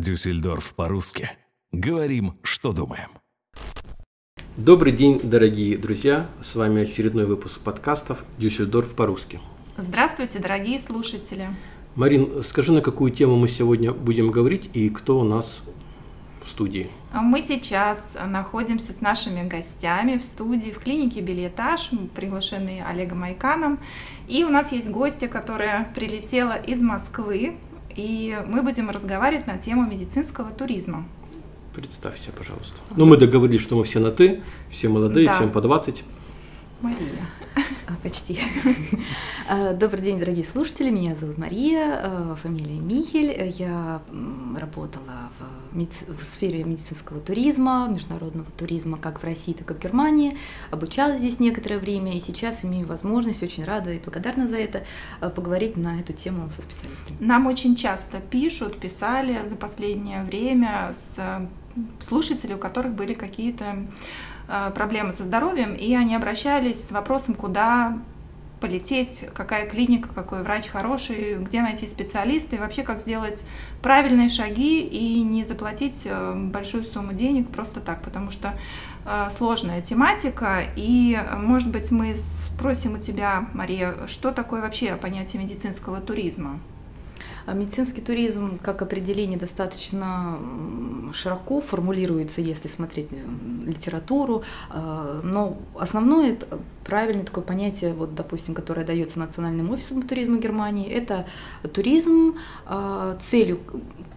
[0.00, 1.30] Дюссельдорф по-русски.
[1.72, 3.08] Говорим, что думаем.
[4.56, 6.28] Добрый день, дорогие друзья!
[6.40, 9.40] С вами очередной выпуск подкастов «Дюссельдорф по-русски».
[9.76, 11.48] Здравствуйте, дорогие слушатели!
[11.94, 15.62] Марин, скажи, на какую тему мы сегодня будем говорить и кто у нас
[16.44, 16.90] в студии?
[17.12, 23.80] Мы сейчас находимся с нашими гостями в студии в клинике «Бельетаж», приглашены Олегом Айканом.
[24.28, 27.56] И у нас есть гостья, которая прилетела из Москвы,
[27.98, 31.04] и мы будем разговаривать на тему медицинского туризма.
[31.74, 32.76] Представься, пожалуйста.
[32.94, 35.34] Ну, мы договорились, что мы все на «ты», все молодые, да.
[35.34, 36.04] всем по 20.
[36.80, 36.98] Мария.
[37.86, 38.38] А, почти.
[39.48, 40.90] А, добрый день, дорогие слушатели.
[40.90, 43.52] Меня зовут Мария, а, фамилия Михель.
[43.58, 44.00] Я
[44.56, 50.36] работала в, в сфере медицинского туризма, международного туризма как в России, так и в Германии.
[50.70, 54.84] Обучалась здесь некоторое время и сейчас имею возможность, очень рада и благодарна за это,
[55.20, 57.16] поговорить на эту тему со специалистами.
[57.20, 61.48] Нам очень часто пишут, писали за последнее время с
[62.00, 63.86] слушателей, у которых были какие-то
[64.37, 64.37] Э,
[64.74, 67.98] проблемы со здоровьем, и они обращались с вопросом, куда
[68.58, 73.46] полететь, какая клиника, какой врач хороший, где найти специалиста и вообще как сделать
[73.82, 78.54] правильные шаги и не заплатить э, большую сумму денег просто так, потому что
[79.04, 80.64] э, сложная тематика.
[80.76, 86.58] И, может быть, мы спросим у тебя, Мария, что такое вообще понятие медицинского туризма?
[87.48, 90.38] А медицинский туризм как определение достаточно
[91.14, 93.24] широко формулируется, если смотреть э,
[93.64, 96.36] литературу, а, но основное
[96.84, 101.26] правильное такое понятие, вот, допустим, которое дается Национальным офисом туризма Германии, это
[101.72, 103.60] туризм, а, целью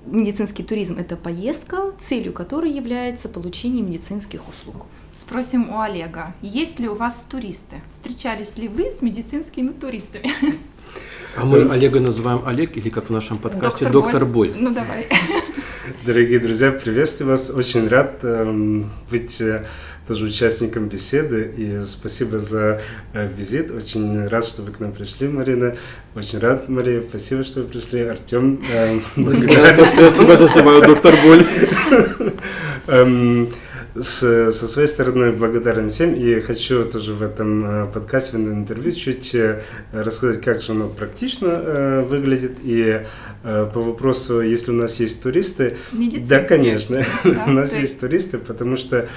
[0.05, 4.87] медицинский туризм– это поездка, целью которой является получение медицинских услуг.
[5.15, 7.81] Спросим у Олега, есть ли у вас туристы?
[7.93, 10.33] Встречались ли вы с медицинскими туристами?
[11.35, 14.49] А мы Олега называем Олег или как в нашем подкасте доктор, доктор Боль.
[14.49, 14.57] Боль.
[14.59, 15.07] Ну давай.
[16.05, 17.49] Дорогие друзья, приветствую вас.
[17.49, 19.65] Очень рад э, быть э,
[20.07, 21.52] тоже участником беседы.
[21.55, 22.81] И спасибо за
[23.13, 23.71] э, визит.
[23.71, 25.75] Очень рад, что вы к нам пришли, Марина.
[26.15, 27.02] Очень рад, Мария.
[27.08, 28.02] Спасибо, что вы пришли.
[28.02, 28.61] Артем.
[28.71, 29.86] Э, благодарю.
[29.86, 31.45] Тебя доктор Боль.
[33.93, 36.13] С, со своей стороны благодарен всем.
[36.13, 40.71] И хочу тоже в этом э, подкасте, в этом интервью чуть э, рассказать, как же
[40.71, 42.57] оно практично э, выглядит.
[42.63, 43.02] И
[43.43, 48.77] по вопросу, если у нас есть туристы, да, конечно, да, у нас есть туристы, потому
[48.77, 49.09] что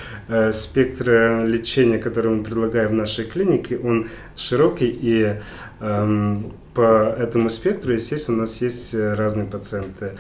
[0.52, 5.36] спектр лечения, который мы предлагаем в нашей клинике, он широкий и
[5.80, 10.12] эм, по этому спектру, естественно, у нас есть разные пациенты.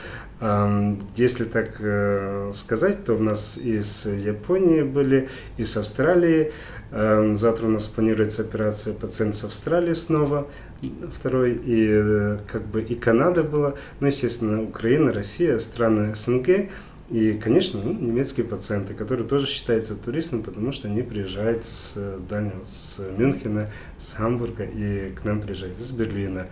[1.16, 6.52] Если так э, сказать, то у нас из Японии были, из Австралии.
[6.90, 10.46] Завтра у нас планируется операция пациент с Австралии снова,
[11.12, 16.70] второй, и э, как бы и Канада была, ну, естественно, Украина, Россия, страны СНГ.
[17.10, 22.64] И, конечно, ну, немецкие пациенты, которые тоже считаются туристами, потому что они приезжают с дальнего,
[22.72, 26.46] с Мюнхена, с Гамбурга, и к нам приезжают из Берлина.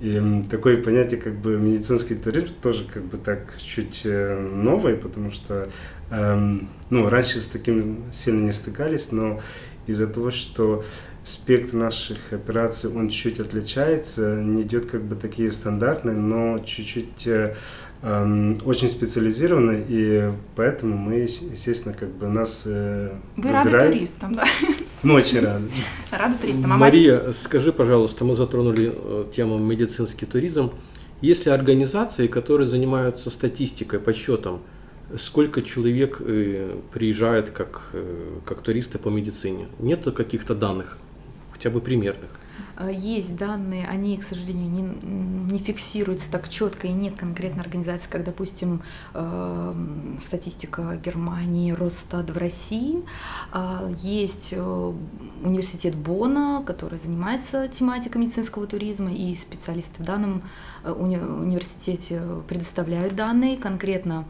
[0.00, 5.30] И такое понятие, как бы медицинский туризм, тоже как бы так чуть э, новое, потому
[5.30, 5.70] что,
[6.10, 9.40] эм, ну, раньше с таким сильно не стыкались, но
[9.86, 10.84] из-за того, что
[11.26, 17.30] спектр наших операций, он чуть отличается, не идет как бы такие стандартные, но чуть-чуть э,
[17.30, 17.54] э,
[18.02, 23.72] очень специализированные, и поэтому мы, естественно, как бы нас э, Вы выбирают.
[23.72, 24.44] рады туристам, да?
[25.02, 25.64] Мы очень рады.
[26.10, 26.72] Рады туристам.
[26.72, 30.72] А Мария, скажи, пожалуйста, мы затронули э, тему медицинский туризм.
[31.22, 34.60] Есть ли организации, которые занимаются статистикой, подсчетом,
[35.16, 37.92] сколько человек э, приезжает как,
[38.44, 39.68] как туристы по медицине?
[39.78, 40.98] Нет каких-то данных,
[41.52, 42.30] хотя бы примерных?
[42.76, 48.08] Э, есть данные, они, к сожалению, не, не фиксируются так четко, и нет конкретной организации,
[48.08, 48.82] как, допустим,
[49.14, 49.74] э,
[50.20, 53.04] статистика Германии, Росстат в России.
[53.52, 54.92] Э, есть э,
[55.42, 60.42] университет Бона, который занимается тематикой медицинского туризма, и специалисты в данном
[60.84, 64.24] э, уни университете предоставляют данные конкретно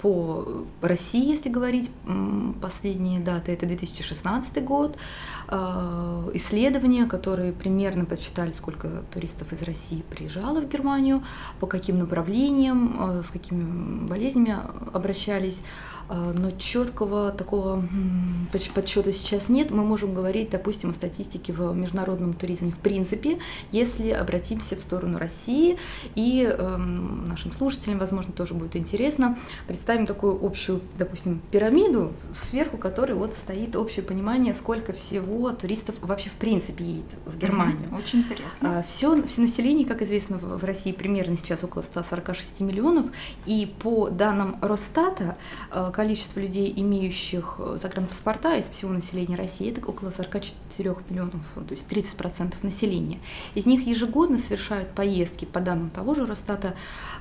[0.00, 0.46] по
[0.80, 1.90] России, если говорить.
[2.60, 4.96] Последние даты это 2016 год.
[5.54, 11.22] Э, исследования, которые примерно подсчитали, сколько туристов из России приезжало в Германию,
[11.60, 14.56] по каким направлениям, э, с какими болезнями
[14.94, 15.62] обращались.
[16.08, 17.84] А, но четкого такого
[18.74, 19.70] подсчета сейчас нет.
[19.70, 23.38] Мы можем говорить, допустим, о статистике в международном туризме в принципе,
[23.70, 25.78] если обратимся в сторону России
[26.14, 33.12] и э, нашим слушателям, возможно, тоже будет интересно, представим такую общую, допустим, пирамиду, сверху которой
[33.12, 37.88] вот стоит общее понимание, сколько всего туристов вообще в принципе едет в Германию.
[37.96, 38.84] Очень интересно.
[38.86, 43.06] Все, все население, как известно, в России примерно сейчас около 146 миллионов,
[43.46, 45.36] и по данным Росстата
[45.92, 52.54] количество людей, имеющих загранпаспорта из всего населения России, это около 44 миллионов, то есть 30%
[52.62, 53.20] населения.
[53.54, 56.74] Из них ежегодно совершают поездки, по данным того же Росстата,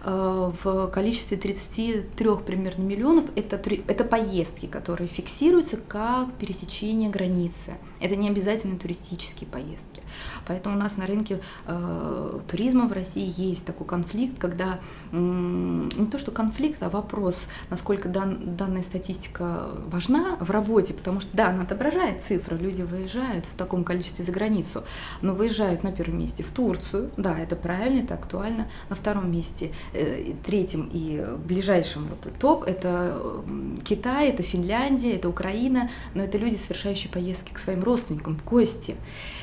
[0.04, 3.26] в количестве 33 примерно миллионов.
[3.36, 7.74] Это, это поездки, которые фиксируются как пересечение границы.
[8.01, 10.01] Это не обязательно туристические поездки.
[10.48, 14.80] Поэтому у нас на рынке э, туризма в России есть такой конфликт, когда
[15.12, 21.21] э, не то что конфликт, а вопрос, насколько дан, данная статистика важна в работе, потому
[21.21, 24.83] что да, она отображает цифры, люди выезжают в таком количестве за границу,
[25.21, 29.71] но выезжают на первом месте в Турцию, да, это правильно, это актуально, на втором месте,
[29.94, 33.42] э, третьем и ближайшем вот топ это э,
[33.83, 38.96] Китай, это Финляндия, это Украина, но это люди, совершающие поездки к своим родственникам в гости.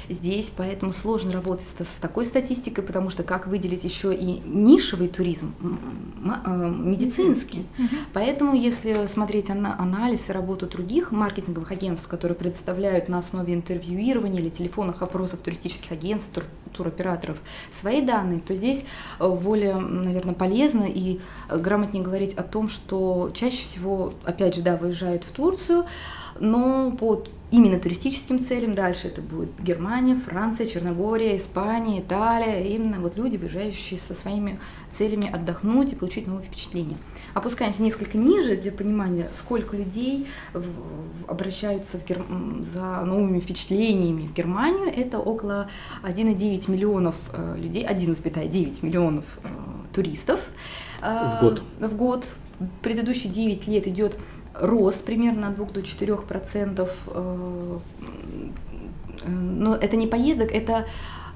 [0.08, 5.54] Здесь поэтому сложно работать с, такой статистикой, потому что как выделить еще и нишевый туризм,
[6.24, 7.66] э, медицинский.
[8.14, 14.48] Поэтому если смотреть анализ и работу других маркетинговых агентств, которые представляют на основе интервьюирования или
[14.48, 17.36] телефонных опросов туристических агентств, тур, туроператоров
[17.70, 18.86] свои данные, то здесь
[19.20, 21.20] э, более, наверное, полезно и
[21.50, 25.84] грамотнее говорить о том, что чаще всего, опять же, да, выезжают в Турцию,
[26.40, 28.74] но по именно туристическим целям.
[28.74, 32.66] Дальше это будет Германия, Франция, Черногория, Испания, Италия.
[32.74, 34.58] Именно вот люди, выезжающие со своими
[34.90, 36.96] целями отдохнуть и получить новые впечатления.
[37.34, 40.26] Опускаемся несколько ниже для понимания, сколько людей
[41.26, 42.24] обращаются в Гер...
[42.60, 44.92] за новыми впечатлениями в Германию.
[44.94, 45.68] Это около
[46.02, 49.48] 1,9 миллионов э, людей, 11,9 миллионов э,
[49.94, 50.48] туристов.
[51.00, 51.62] В год.
[51.80, 52.26] Э, в год.
[52.82, 54.18] Предыдущие 9 лет идет
[54.60, 56.96] рост примерно от 2 до 4 процентов.
[57.08, 57.78] Э,
[59.22, 60.86] э, но это не поездок, это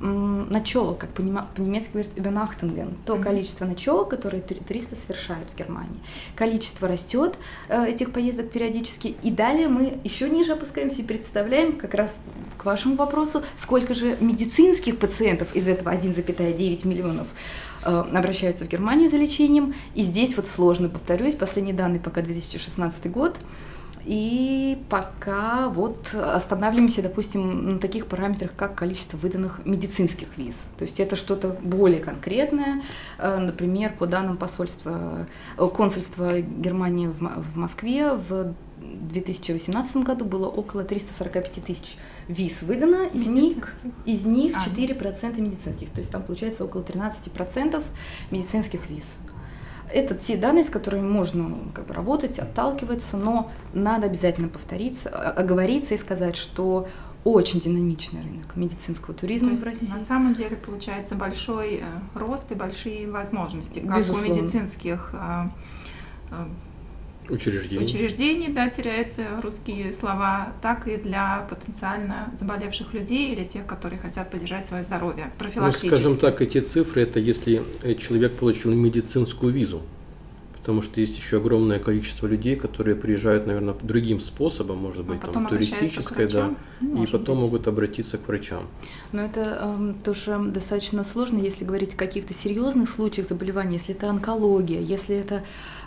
[0.03, 3.23] ночевок, как по-немецки говорят, übernachtungen, то mm-hmm.
[3.23, 6.01] количество ночевок, которые туристы совершают в Германии.
[6.35, 7.37] Количество растет
[7.69, 12.17] э, этих поездок периодически, и далее мы еще ниже опускаемся и представляем как раз
[12.59, 17.29] к вашему вопросу, сколько же медицинских пациентов из этого 1,9 миллионов
[17.83, 19.75] обращаются в Германию за лечением.
[19.95, 23.37] И здесь вот сложно, повторюсь, последние данные пока 2016 год.
[24.05, 30.57] И пока вот останавливаемся, допустим, на таких параметрах, как количество выданных медицинских виз.
[30.77, 32.83] То есть это что-то более конкретное.
[33.19, 35.27] Э, например, по данным посольства,
[35.57, 41.97] э, консульства Германии в Москве в 2018 году было около 345 тысяч
[42.29, 43.75] виз выдано, из них,
[44.05, 47.83] из них 4% медицинских, то есть там получается около 13%
[48.31, 49.07] медицинских виз.
[49.93, 55.11] Это те данные, с которыми можно ну, как бы, работать, отталкиваться, но надо обязательно повториться,
[55.11, 56.89] оговориться и сказать, что
[57.25, 59.89] очень динамичный рынок медицинского туризма То в России.
[59.89, 61.85] На самом деле получается большой э,
[62.15, 64.33] рост и большие возможности, как Безусловно.
[64.33, 65.45] у медицинских э,
[66.31, 66.47] э,
[67.29, 67.85] учреждений.
[67.85, 74.31] учреждений, да, теряются русские слова, так и для потенциально заболевших людей или тех, которые хотят
[74.31, 75.87] поддержать свое здоровье Ну, профилактически.
[75.89, 77.63] скажем так, эти цифры, это если
[77.99, 79.83] человек получил медицинскую визу.
[80.59, 85.19] Потому что есть еще огромное количество людей, которые приезжают, наверное, другим способом, может А быть,
[85.21, 86.57] потом там, туристическое, да, врачам?
[86.81, 87.45] и Может потом быть.
[87.47, 88.63] могут обратиться к врачам.
[89.11, 94.09] Но это эм, тоже достаточно сложно, если говорить о каких-то серьезных случаях заболеваний, если это
[94.09, 95.43] онкология, если это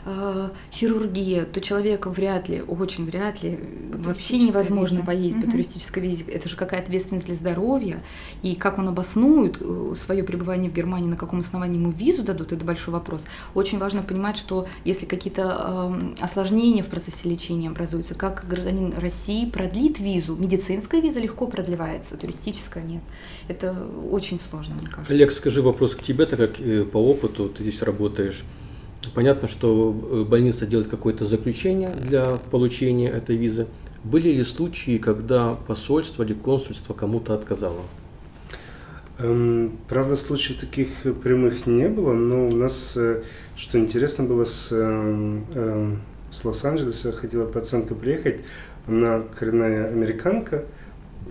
[0.06, 3.60] э, хирургия, то человеку вряд ли, очень вряд ли,
[3.94, 5.06] вообще туристической невозможно визе.
[5.08, 5.52] поездить по Мгм.
[5.52, 6.24] туристической визе.
[6.26, 8.04] Это же какая ответственность для здоровья.
[8.42, 9.58] И как он обоснует
[10.00, 13.24] свое пребывание в Германии, на каком основании ему визу дадут, это большой вопрос.
[13.54, 19.46] Очень важно понимать, что если какие-то эм, осложнения в процессе лечения образуются, как гражданин России
[19.50, 20.36] продлит визу.
[20.36, 23.02] Медицинская виза легко продлевается, туристическая нет.
[23.48, 23.76] Это
[24.12, 25.14] очень сложно, мне кажется.
[25.14, 28.44] Олег, скажи вопрос к тебе, так как э, по опыту ты здесь работаешь.
[29.14, 33.68] Понятно, что э, больница делает какое-то заключение для получения этой визы.
[34.04, 37.82] Были ли случаи, когда посольство или консульство кому-то отказало?
[39.18, 40.90] Эм, Правда, случаев таких
[41.24, 43.24] прямых не было, но у нас, э,
[43.56, 48.42] что интересно было, с, эм, эм, с Лос-Анджелеса хотела пациентка приехать,
[48.88, 50.66] она коренная американка,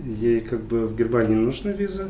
[0.03, 2.09] ей как бы в Германии нужна виза,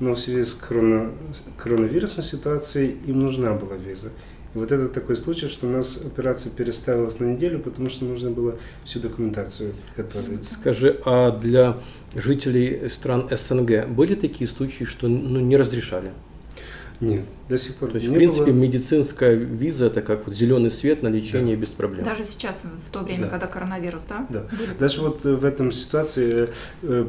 [0.00, 1.10] но в связи с корона,
[1.56, 4.10] коронавирусной ситуацией им нужна была виза.
[4.56, 8.30] И вот это такой случай, что у нас операция переставилась на неделю, потому что нужно
[8.30, 10.48] было всю документацию готовить.
[10.48, 11.76] Скажи, а для
[12.14, 16.10] жителей стран СНГ были такие случаи, что ну, не разрешали?
[17.00, 18.54] Нет, до сих пор То есть, не в принципе, было.
[18.54, 22.06] медицинская виза это как вот зеленый свет на лечение без проблем.
[22.06, 23.28] Даже сейчас, в то время, Да.
[23.28, 24.26] когда коронавирус, да?
[24.30, 24.46] Да.
[24.50, 26.48] Были Даже вот э, в этом ситуации
[26.82, 27.06] э,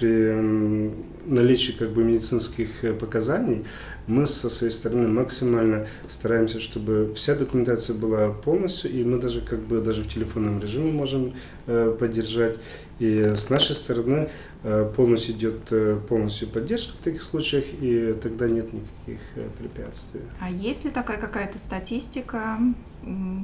[0.00, 0.90] при
[1.26, 3.64] наличии как бы медицинских э, показаний
[4.06, 9.60] мы со своей стороны максимально стараемся, чтобы вся документация была полностью, и мы даже как
[9.60, 11.34] бы даже в телефонном режиме можем
[11.66, 12.56] э, поддержать.
[12.98, 14.30] И с нашей стороны
[14.62, 20.22] э, полностью идет э, полностью поддержка в таких случаях, и тогда нет никаких э, препятствий.
[20.40, 22.58] А есть ли такая какая-то статистика,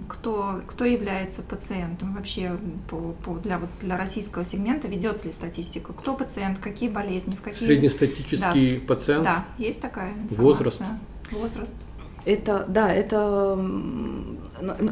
[0.09, 2.57] кто, кто является пациентом вообще
[2.89, 4.87] по, по, для, вот, для российского сегмента?
[4.89, 5.93] Ведется ли статистика?
[5.93, 7.67] Кто пациент, какие болезни, в какие...
[7.67, 9.25] Среднестатистический да, пациент?
[9.25, 10.37] Да, есть такая информация.
[10.43, 10.83] Возраст?
[11.31, 11.77] Возраст.
[12.25, 13.59] Это, да, это,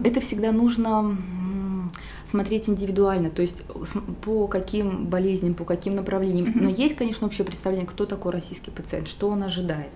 [0.05, 1.17] это всегда нужно
[2.27, 3.63] смотреть индивидуально, то есть
[4.25, 6.53] по каким болезням, по каким направлениям.
[6.55, 9.91] Но есть, конечно, общее представление, кто такой российский пациент, что он ожидает.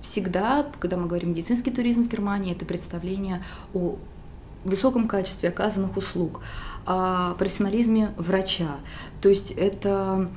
[0.00, 3.42] Всегда, когда мы говорим медицинский туризм в Германии, это представление
[3.74, 3.96] о
[4.64, 6.40] высоком качестве оказанных услуг,
[6.86, 8.76] о профессионализме врача.
[9.20, 10.28] То есть это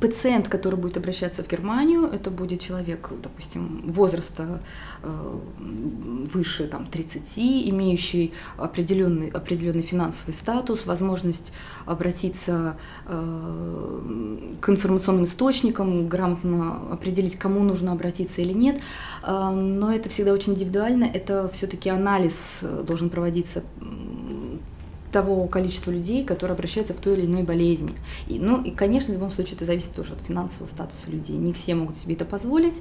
[0.00, 4.60] пациент, который будет обращаться в Германию, это будет человек, допустим, возраста
[5.02, 7.38] э, выше там, 30,
[7.70, 11.52] имеющий определенный, определенный финансовый статус, возможность
[11.86, 18.80] обратиться э, к информационным источникам, грамотно определить, кому нужно обратиться или нет.
[19.22, 23.62] Э, но это всегда очень индивидуально, это все-таки анализ должен проводиться
[25.12, 27.94] того количества людей, которые обращаются в той или иной болезни.
[28.26, 31.36] И, ну и, конечно, в любом случае это зависит тоже от финансового статуса людей.
[31.36, 32.80] Не все могут себе это позволить.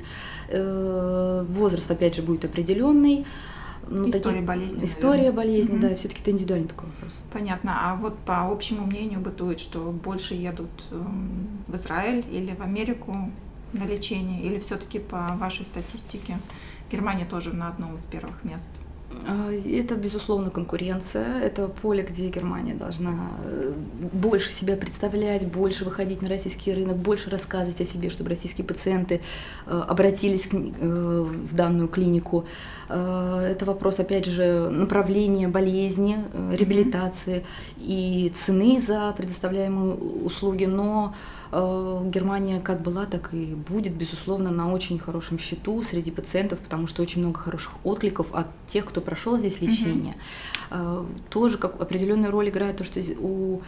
[0.49, 3.25] Э, возраст, опять же, будет определенный.
[3.89, 4.83] Ну, история таких, болезни.
[4.83, 5.37] История наверное.
[5.37, 5.81] болезни, угу.
[5.81, 7.11] да, все-таки это индивидуальный такой вопрос.
[7.31, 7.91] Понятно.
[7.91, 13.31] А вот по общему мнению бытует, что больше едут эм, в Израиль или в Америку
[13.73, 16.39] на лечение, или все-таки по вашей статистике
[16.91, 18.69] Германия тоже на одном из первых мест?
[19.09, 21.39] А, это, безусловно, конкуренция.
[21.41, 23.73] Это поле, где Германия должна э,
[24.13, 29.21] больше себя представлять, больше выходить на российский рынок, больше рассказывать о себе, чтобы российские пациенты
[29.65, 32.45] э, обратились э, в данную клинику.
[32.89, 36.19] Это вопрос, опять же, направления болезни,
[36.53, 37.43] реабилитации
[37.77, 40.63] и цены за предоставляемые услуги.
[40.63, 41.13] Но
[41.51, 47.01] Германия как была, так и будет, безусловно, на очень хорошем счету среди пациентов, потому что
[47.01, 50.15] очень много хороших откликов от тех, кто прошел здесь лечение.
[50.69, 51.21] Mm-hmm.
[51.29, 53.61] Тоже как определенную роль играет то, что у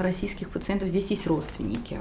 [0.00, 2.00] российских пациентов здесь есть родственники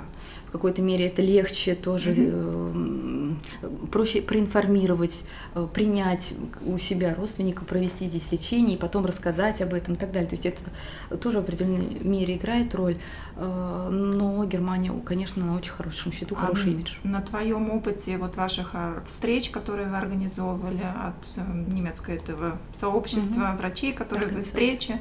[0.54, 3.88] какой-то мере это легче тоже, mm-hmm.
[3.92, 5.24] проще проинформировать,
[5.56, 6.34] э, принять
[6.66, 10.30] у себя родственника, провести здесь лечение и потом рассказать об этом и так далее.
[10.30, 12.98] То есть это тоже в определенной мере играет роль,
[13.36, 16.98] э, но Германия, конечно, на очень хорошем счету, а хороший имидж.
[17.04, 18.76] На твоем опыте вот ваших
[19.08, 23.58] встреч, которые вы организовывали от немецкого этого сообщества mm-hmm.
[23.58, 25.00] врачей, которые вы встречи,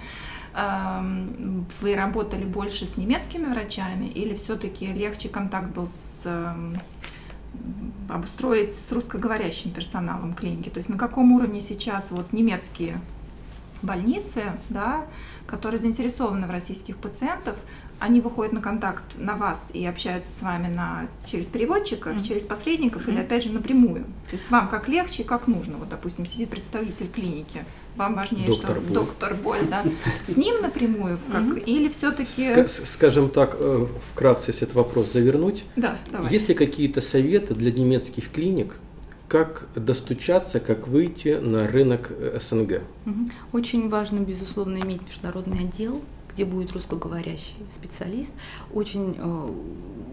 [0.55, 6.23] вы работали больше с немецкими врачами или все-таки легче контакт был с
[8.09, 10.69] обустроить с русскоговорящим персоналом клиники?
[10.69, 13.01] То есть на каком уровне сейчас вот немецкие
[13.83, 15.07] больницы, да,
[15.47, 17.57] которые заинтересованы в российских пациентов,
[18.03, 22.25] они выходят на контакт на вас и общаются с вами на, через переводчиков, mm-hmm.
[22.25, 23.13] через посредников mm-hmm.
[23.13, 24.05] или опять же напрямую.
[24.29, 25.77] То есть вам как легче и как нужно.
[25.77, 28.93] Вот, допустим, сидит представитель клиники, вам важнее, доктор что Боль.
[28.93, 29.85] доктор Боль, да,
[30.25, 31.65] с ним напрямую, как, mm-hmm.
[31.65, 32.49] или все-таки...
[32.49, 36.33] Ска- скажем так, э, вкратце, если этот вопрос завернуть, да, давай.
[36.33, 38.81] есть ли какие-то советы для немецких клиник,
[39.29, 42.83] как достучаться, как выйти на рынок э, СНГ?
[43.53, 48.33] Очень важно, безусловно, иметь международный отдел, где будет русскоговорящий специалист.
[48.73, 49.53] Очень э,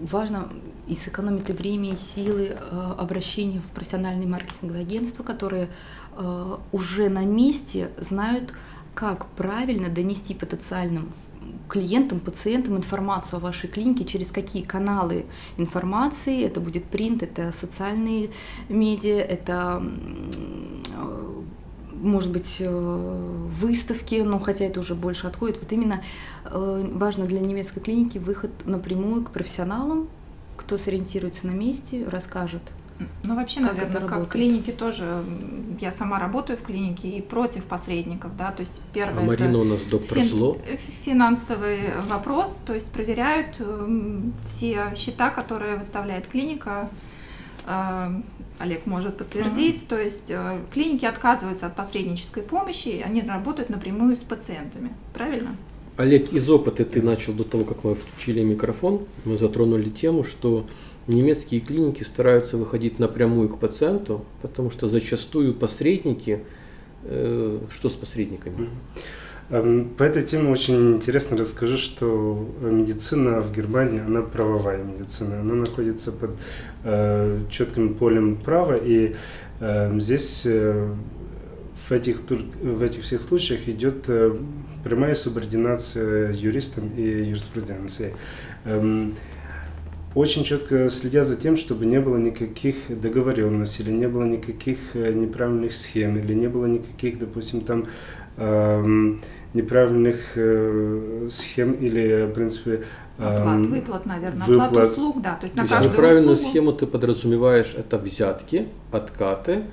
[0.01, 0.49] важно
[0.87, 5.69] и сэкономить и время, и силы э, обращения в профессиональные маркетинговые агентства, которые
[6.15, 8.53] э, уже на месте знают,
[8.93, 11.11] как правильно донести потенциальным
[11.69, 15.25] клиентам, пациентам информацию о вашей клинике, через какие каналы
[15.57, 18.31] информации, это будет принт, это социальные
[18.67, 19.81] медиа, это
[22.01, 25.59] может быть, э, выставки, но хотя это уже больше отходит.
[25.61, 26.01] Вот именно
[26.45, 30.09] э, важно для немецкой клиники выход напрямую к профессионалам,
[30.57, 32.61] кто сориентируется на месте, расскажет.
[33.23, 35.23] Ну, вообще, как наверное, как клиники тоже,
[35.79, 39.23] я сама работаю в клинике и против посредников, да, то есть первое...
[39.23, 40.57] А Марина у нас доктор фин, зло.
[41.05, 46.89] Финансовый вопрос, то есть проверяют э, все счета, которые выставляет клиника,
[48.59, 49.83] Олег может подтвердить.
[49.83, 49.87] Uh-huh.
[49.89, 54.91] То есть э, клиники отказываются от посреднической помощи, они работают напрямую с пациентами.
[55.13, 55.55] Правильно?
[55.95, 60.65] Олег, из опыта ты начал до того, как мы включили микрофон, мы затронули тему, что
[61.07, 66.43] немецкие клиники стараются выходить напрямую к пациенту, потому что зачастую посредники,
[67.03, 68.63] э, что с посредниками?
[68.63, 68.69] Эм,
[69.49, 76.11] по этой теме очень интересно расскажу, что медицина в Германии, она правовая медицина, она находится
[76.11, 76.31] под
[76.83, 79.15] э, четким полем права, и
[79.59, 80.93] э, здесь э,
[81.87, 84.35] в, этих, в этих всех случаях идет э,
[84.83, 88.13] прямая субординация юристам и юриспруденции.
[88.65, 89.15] Эм,
[90.13, 95.11] очень четко следят за тем, чтобы не было никаких договоренностей, или не было никаких э,
[95.11, 97.85] неправильных схем, или не было никаких, допустим, там
[98.37, 99.21] эм,
[99.53, 102.83] неправильных э, схем или, в принципе,
[103.19, 104.67] Оплат, выплат, наверное, выплат.
[104.69, 105.35] оплат услуг, да.
[105.35, 106.51] То есть на то каждую правильную услугу...
[106.51, 109.63] схему ты подразумеваешь это взятки, откаты,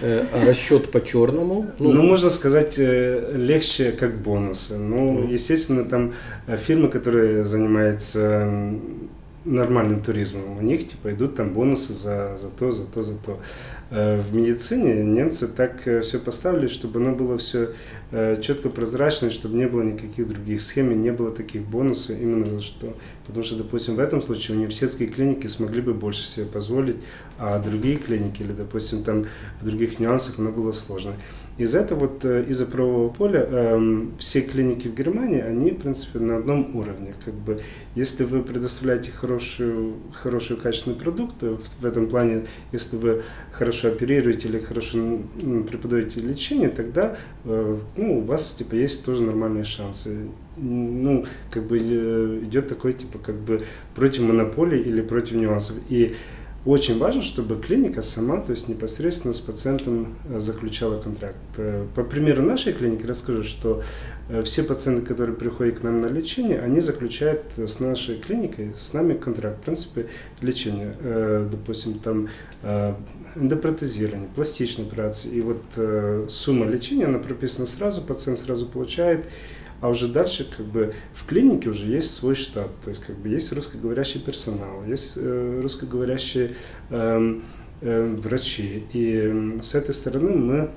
[0.00, 1.66] э, расчет по черному.
[1.78, 4.78] Ну, ну, можно сказать, э, легче как бонусы.
[4.78, 5.32] Ну, mm.
[5.32, 6.14] естественно, там
[6.46, 8.50] э, фирмы, которые занимаются
[9.44, 13.38] нормальным туризмом, у них типа идут там бонусы за, за то, за то, за то.
[13.90, 17.68] Э, в медицине немцы так все поставили, чтобы оно было все
[18.10, 22.94] четко прозрачно, чтобы не было никаких других схем, не было таких бонусов именно за что.
[23.26, 26.96] Потому что, допустим, в этом случае университетские клиники смогли бы больше себе позволить,
[27.38, 29.26] а другие клиники или, допустим, там
[29.60, 31.14] в других нюансах оно было сложно.
[31.58, 36.36] Из-за этого, вот, из-за правового поля, эм, все клиники в Германии, они, в принципе, на
[36.36, 37.14] одном уровне.
[37.24, 37.62] Как бы,
[37.94, 43.22] если вы предоставляете хорошую, хороший качественный продукт, в, в этом плане, если вы
[43.52, 45.18] хорошо оперируете или хорошо
[45.70, 50.28] преподаете лечение, тогда э, ну, у вас типа есть тоже нормальные шансы.
[50.56, 55.76] Ну, как бы э, идет такой типа как бы против монополии или против нюансов.
[55.88, 56.14] И
[56.66, 61.36] очень важно, чтобы клиника сама, то есть непосредственно с пациентом э, заключала контракт.
[61.94, 63.82] По примеру нашей клиники расскажу, что
[64.44, 69.14] все пациенты, которые приходят к нам на лечение, они заключают с нашей клиникой, с нами
[69.14, 70.06] контракт, в принципе,
[70.40, 70.96] лечения.
[71.48, 72.28] Допустим, там
[73.36, 75.30] эндопротезирование, пластичные операции.
[75.30, 79.26] И вот э, сумма лечения, она прописана сразу, пациент сразу получает.
[79.80, 83.28] А уже дальше как бы в клинике уже есть свой штат, то есть как бы
[83.28, 86.54] есть русскоговорящий персонал, есть э, русскоговорящие
[86.90, 87.40] э,
[87.82, 88.84] э, врачи.
[88.92, 90.70] И э, с этой стороны мы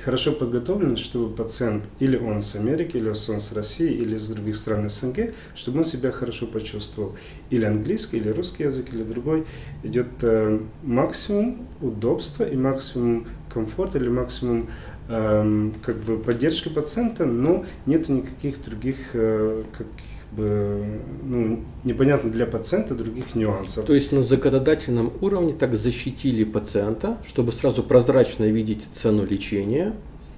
[0.00, 4.56] хорошо подготовлены, чтобы пациент, или он с Америки, или он с России, или из других
[4.56, 7.16] стран СНГ, чтобы он себя хорошо почувствовал.
[7.50, 9.44] Или английский, или русский язык, или другой.
[9.82, 14.68] Идет э, максимум удобства и максимум комфорта, или максимум
[15.08, 19.86] э, как бы поддержки пациента, но нету никаких других э, как,
[20.32, 20.84] бы,
[21.22, 23.86] ну, непонятно для пациента других нюансов.
[23.86, 29.94] То есть на законодательном уровне так защитили пациента, чтобы сразу прозрачно видеть цену лечения,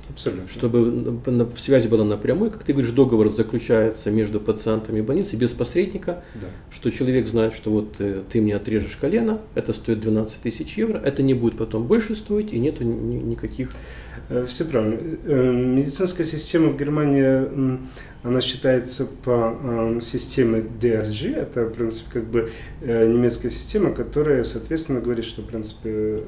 [0.08, 0.48] Абсолютно.
[0.48, 1.20] Чтобы
[1.58, 6.48] связь была напрямую, как ты говоришь, договор заключается между пациентами и больницей без посредника, да.
[6.70, 10.98] что человек знает, что вот э, ты мне отрежешь колено, это стоит 12 тысяч евро,
[10.98, 13.72] это не будет потом больше стоить и нету ни, никаких
[14.28, 14.98] Э, Все правильно.
[15.24, 17.78] Э, медицинская система в Германии,
[18.22, 25.00] она считается по э, системе DRG, это, в принципе, как бы немецкая система, которая, соответственно,
[25.00, 26.24] говорит, что, в принципе,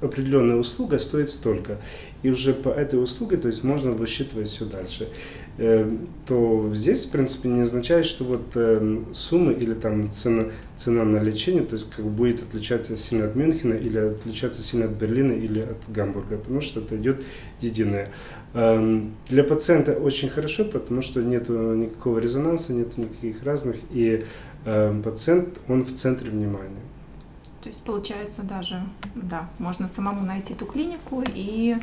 [0.00, 1.78] определенная услуга стоит столько.
[2.22, 5.08] И уже по этой услуге, то есть можно высчитывать все дальше.
[5.56, 5.88] Э,
[6.26, 11.18] то здесь, в принципе, не означает, что вот э, суммы или там цена, цена на
[11.18, 15.60] лечение, то есть как будет отличаться сильно от Мюнхена или отличаться сильно от Берлина или
[15.60, 17.22] от Гамбурга, потому что это идет
[17.60, 18.08] единое.
[18.54, 24.24] Эм, для пациента очень хорошо, потому что нет никакого резонанса, нет никаких разных, и
[24.64, 26.82] э, пациент, он в центре внимания.
[27.64, 28.82] То есть получается даже,
[29.14, 31.78] да, можно самому найти ту клинику и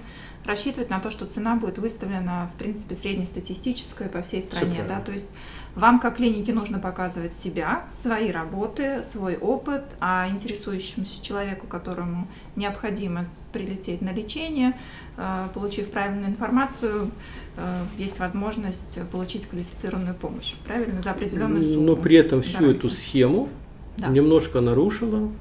[0.45, 5.11] рассчитывать на то, что цена будет выставлена, в принципе, среднестатистическая по всей стране, да, то
[5.11, 5.31] есть
[5.73, 13.23] вам как клинике нужно показывать себя, свои работы, свой опыт, а интересующемуся человеку, которому необходимо
[13.51, 14.77] прилететь на лечение,
[15.17, 17.09] э, получив правильную информацию,
[17.57, 21.81] э, есть возможность получить квалифицированную помощь, правильно, за определенную сумму.
[21.87, 22.77] Но при этом всю Давайте.
[22.77, 23.49] эту схему
[23.97, 24.09] да.
[24.09, 25.31] немножко нарушила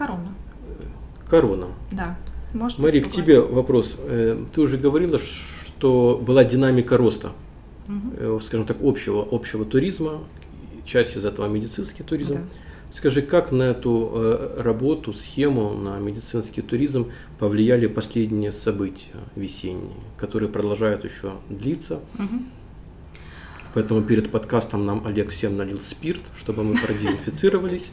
[0.00, 0.34] Корона.
[1.28, 1.66] Корона.
[1.92, 2.16] Да.
[2.54, 3.98] Может Мари, к тебе вопрос.
[3.98, 7.32] Э, ты уже говорила, что была динамика роста,
[7.86, 8.40] угу.
[8.40, 10.20] скажем так, общего, общего туризма,
[10.86, 12.32] часть из этого медицинский туризм.
[12.32, 12.40] Да.
[12.94, 20.48] Скажи, как на эту э, работу, схему, на медицинский туризм повлияли последние события весенние, которые
[20.48, 22.00] продолжают еще длиться?
[22.14, 22.42] Угу.
[23.74, 27.92] Поэтому перед подкастом нам Олег всем налил спирт, чтобы мы продезинфицировались.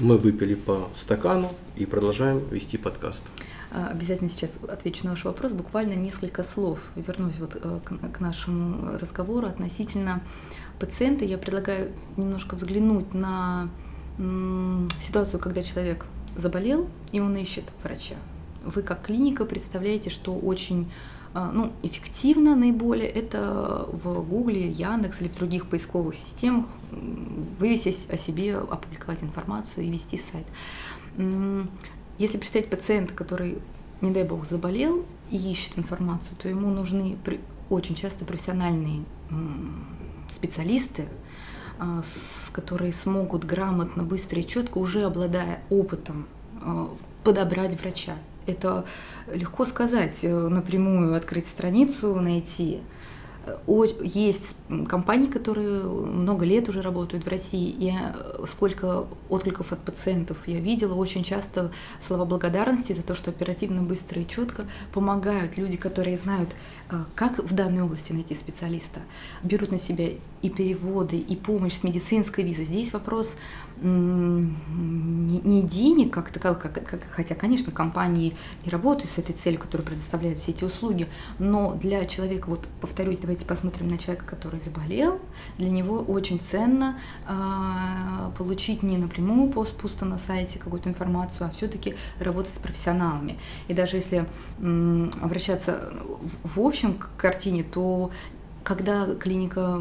[0.00, 3.22] Мы выпили по стакану и продолжаем вести подкаст.
[3.70, 5.52] А, обязательно сейчас отвечу на ваш вопрос.
[5.52, 6.80] Буквально несколько слов.
[6.96, 10.22] Вернусь вот э, к нашему разговору относительно
[10.78, 11.26] пациента.
[11.26, 13.68] Я предлагаю немножко взглянуть на
[15.02, 18.16] ситуацию, когда человек заболел, и он ищет врача.
[18.64, 20.90] Вы как клиника представляете, что очень
[21.34, 26.66] ну, эффективно наиболее это в Гугле, Яндекс или в других поисковых системах
[27.58, 30.46] вывесить о себе, опубликовать информацию и вести сайт.
[32.18, 33.58] Если представить пациента, который,
[34.00, 37.16] не дай бог, заболел и ищет информацию, то ему нужны
[37.68, 39.04] очень часто профессиональные
[40.30, 41.08] специалисты,
[41.78, 42.02] а,
[42.52, 46.26] которые смогут грамотно, быстро и четко, уже обладая опытом,
[46.60, 48.16] а, подобрать врача.
[48.50, 48.84] Это
[49.32, 52.80] легко сказать, э, напрямую открыть страницу, найти
[54.02, 54.56] есть
[54.88, 60.60] компании, которые много лет уже работают в России, и э, сколько откликов от пациентов я
[60.60, 66.16] видела, очень часто слова благодарности за то, что оперативно, быстро и четко помогают люди, которые
[66.16, 66.50] знают,
[66.90, 69.00] э, как в данной области найти специалиста,
[69.42, 70.10] берут на себя
[70.42, 72.64] и переводы, и помощь с медицинской визой.
[72.64, 73.36] Здесь вопрос
[73.82, 79.86] не денег как таковых, как, как, хотя, конечно, компании и работают с этой целью, которая
[79.86, 85.20] предоставляет все эти услуги, но для человека, вот повторюсь, давайте посмотрим на человека, который заболел,
[85.58, 91.50] для него очень ценно э, получить не напрямую пост пусто на сайте какую-то информацию, а
[91.50, 93.38] все-таки работать с профессионалами.
[93.68, 94.26] И даже если
[94.58, 98.10] э, обращаться в, в общем к картине, то
[98.62, 99.80] когда клиника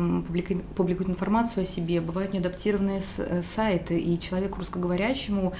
[0.75, 5.53] публикует информацию о себе, бывают неадаптированные э, сайты, и человеку русскоговорящему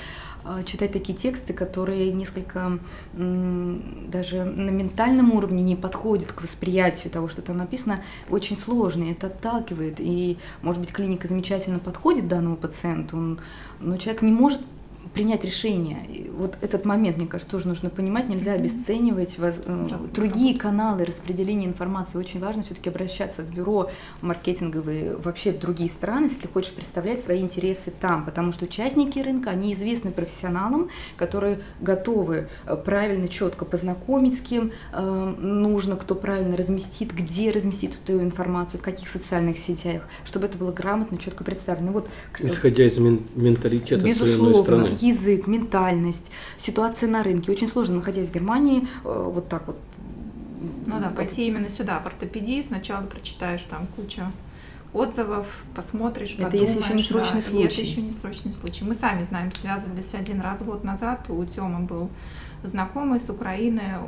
[0.44, 2.80] а, читать такие тексты, которые несколько
[3.14, 9.12] даже на ментальном уровне не подходят к восприятию того, что там написано, очень сложно, и
[9.12, 10.00] это отталкивает.
[10.00, 13.38] И, может быть, клиника замечательно подходит данному пациенту,
[13.80, 14.62] но человек не может
[15.14, 15.98] принять решение.
[16.08, 18.30] И вот этот момент, мне кажется, тоже нужно понимать.
[18.30, 19.62] Нельзя обесценивать воз...
[19.66, 22.18] Э, другие каналы распределения информации.
[22.18, 23.90] Очень важно все-таки обращаться в бюро
[24.22, 28.26] маркетинговые, вообще в другие страны, если ты хочешь представлять свои интересы там.
[28.26, 34.72] Потому что участники рынка, они известны профессионалам, которые готовы э, правильно, четко познакомить с кем
[34.94, 40.58] э, нужно, кто правильно разместит, где разместит эту информацию, в каких социальных сетях, чтобы это
[40.58, 41.92] было грамотно, четко представлено.
[41.92, 42.08] Вот,
[42.40, 47.52] Исходя из менталитета безусловно, своей страны язык, ментальность, ситуация на рынке.
[47.52, 49.78] Очень сложно, находясь в Германии, э, вот так вот.
[50.86, 54.24] Ну да, пойти именно сюда, в ортопедии, сначала прочитаешь там кучу
[54.94, 57.82] отзывов, посмотришь, Это если еще не срочный да, случай.
[57.82, 58.84] это еще не срочный случай.
[58.84, 62.10] Мы сами знаем, связывались один раз год назад, у Тёмы был
[62.64, 64.00] знакомый с Украины,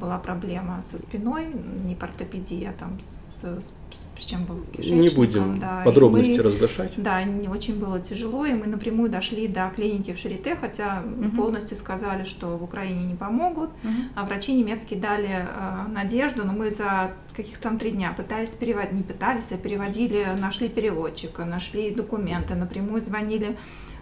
[0.00, 1.48] была проблема со спиной,
[1.84, 3.72] не по ортопедии, а там с, с
[4.18, 5.00] с чем был с кишечником.
[5.00, 5.82] Не будем да.
[5.84, 6.92] подробности мы, раздашать.
[6.96, 11.30] Да, не очень было тяжело, и мы напрямую дошли до клиники в Шарите, хотя угу.
[11.36, 13.92] полностью сказали, что в Украине не помогут, угу.
[14.14, 18.92] а врачи немецкие дали э, надежду, но мы за каких там три дня пытались переводить,
[18.92, 23.56] не пытались, а переводили, нашли переводчика, нашли документы, напрямую звонили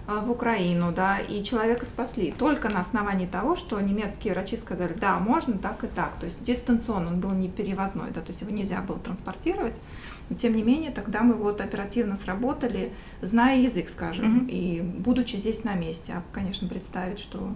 [0.07, 5.19] в Украину, да, и человека спасли только на основании того, что немецкие врачи сказали, да,
[5.19, 8.51] можно так и так, то есть дистанционно он был не перевозной, да, то есть его
[8.51, 9.81] нельзя было транспортировать,
[10.29, 14.51] но тем не менее тогда мы вот оперативно сработали, зная язык, скажем, mm-hmm.
[14.51, 17.55] и будучи здесь на месте, а, конечно, представить, что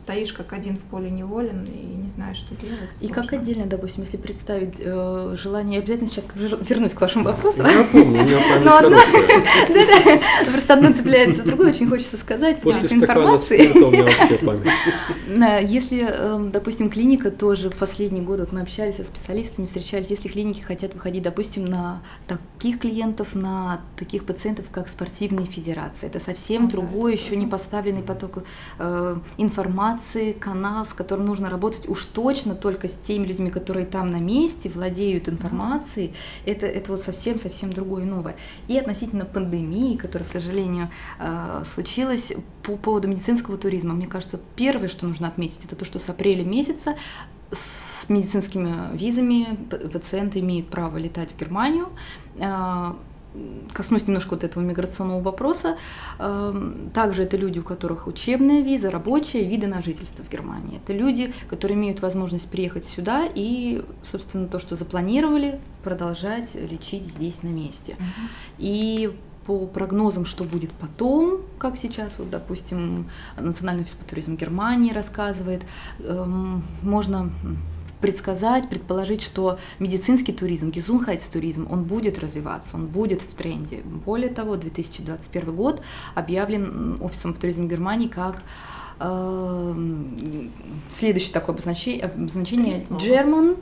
[0.00, 2.80] стоишь как один в поле неволен и не знаешь, что делать.
[3.00, 7.62] И как отдельно, допустим, если представить э, желание, я обязательно сейчас вернусь к вашему вопросу.
[7.62, 8.64] Я помню, у меня память
[9.74, 13.68] Да-да, просто одно цепляется за другое, очень хочется сказать, После информации.
[13.68, 15.68] у меня вообще память.
[15.70, 20.28] Если, эм, допустим, клиника тоже в последние годы, вот мы общались со специалистами, встречались, если
[20.28, 26.68] клиники хотят выходить, допустим, на таких клиентов, на таких пациентов, как спортивные федерации, это совсем
[26.68, 28.42] другой, еще не поставленный поток
[28.78, 33.86] э, информации, информации, канал, с которым нужно работать уж точно только с теми людьми, которые
[33.86, 36.12] там на месте, владеют информацией,
[36.46, 38.36] это, это вот совсем-совсем другое новое.
[38.68, 44.88] И относительно пандемии, которая, к сожалению, э, случилась по поводу медицинского туризма, мне кажется, первое,
[44.88, 46.94] что нужно отметить, это то, что с апреля месяца
[47.52, 49.58] с медицинскими визами
[49.92, 51.88] пациенты имеют право летать в Германию,
[52.36, 52.92] э,
[53.72, 55.76] коснусь немножко вот этого миграционного вопроса.
[56.18, 60.80] Эм, также это люди, у которых учебная виза, рабочая, виды на жительство в Германии.
[60.82, 67.42] Это люди, которые имеют возможность приехать сюда и, собственно, то, что запланировали, продолжать лечить здесь
[67.42, 67.96] на месте.
[67.98, 68.28] Uh-huh.
[68.58, 69.16] И
[69.46, 75.62] по прогнозам, что будет потом, как сейчас, вот, допустим, Национальный офис по туризму Германии рассказывает,
[76.00, 77.30] эм, можно
[78.00, 83.80] предсказать, предположить, что медицинский туризм, гизунхайц-туризм, он будет развиваться, он будет в тренде.
[84.04, 85.82] Более того, 2021 год
[86.14, 88.42] объявлен офисом по туризму Германии как
[90.92, 93.56] Следующее такое обозначение, обозначение German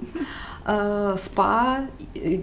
[0.58, 2.41] Э, спа, э,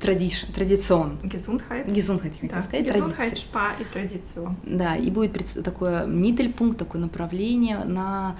[0.00, 0.52] традицион.
[0.52, 1.18] традицион.
[1.22, 1.86] Gesundheit.
[1.86, 2.62] Gesundheit, хотел да.
[2.62, 2.86] сказать.
[2.86, 4.56] Gesundheit, спа и традицион.
[4.64, 8.36] Да, и будет такое миттельпункт, такое направление на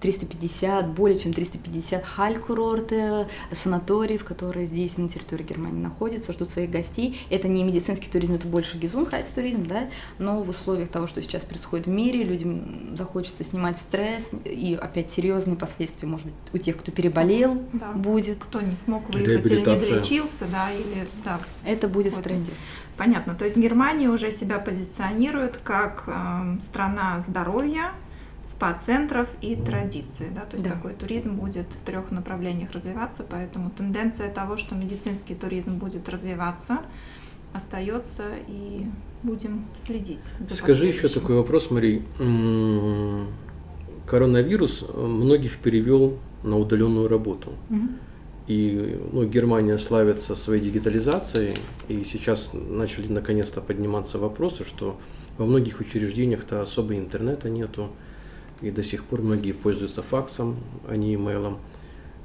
[0.00, 7.18] 350, более чем 350 халь-курорты, санаториев, которые здесь на территории Германии находятся, ждут своих гостей.
[7.30, 11.42] Это не медицинский туризм, это больше Gesundheit туризм, да, но в условиях того, что сейчас
[11.42, 16.76] происходит в мире, людям захочется снимать стресс и опять серьезные последствия, может быть, у тех,
[16.76, 18.11] кто переболел, да будет.
[18.40, 21.40] Кто не смог выехать или не долечился, да, или да.
[21.64, 22.20] Это будет вот.
[22.20, 22.52] в тренде.
[22.96, 23.34] Понятно.
[23.34, 27.92] То есть Германия уже себя позиционирует как э, страна здоровья,
[28.46, 30.28] спа-центров и традиций.
[30.34, 30.42] Да?
[30.42, 30.74] То есть да.
[30.74, 36.78] такой туризм будет в трех направлениях развиваться, поэтому тенденция того, что медицинский туризм будет развиваться,
[37.54, 38.86] остается и
[39.22, 40.24] будем следить.
[40.40, 42.02] За Скажи еще такой вопрос, Марий.
[44.06, 47.52] Коронавирус многих перевел на удаленную работу.
[47.70, 47.88] Угу.
[48.48, 51.56] И ну, Германия славится своей дигитализацией,
[51.88, 54.98] и сейчас начали наконец-то подниматься вопросы, что
[55.38, 57.90] во многих учреждениях-то особо интернета нету,
[58.60, 60.56] и до сих пор многие пользуются факсом,
[60.88, 61.58] а не имейлом.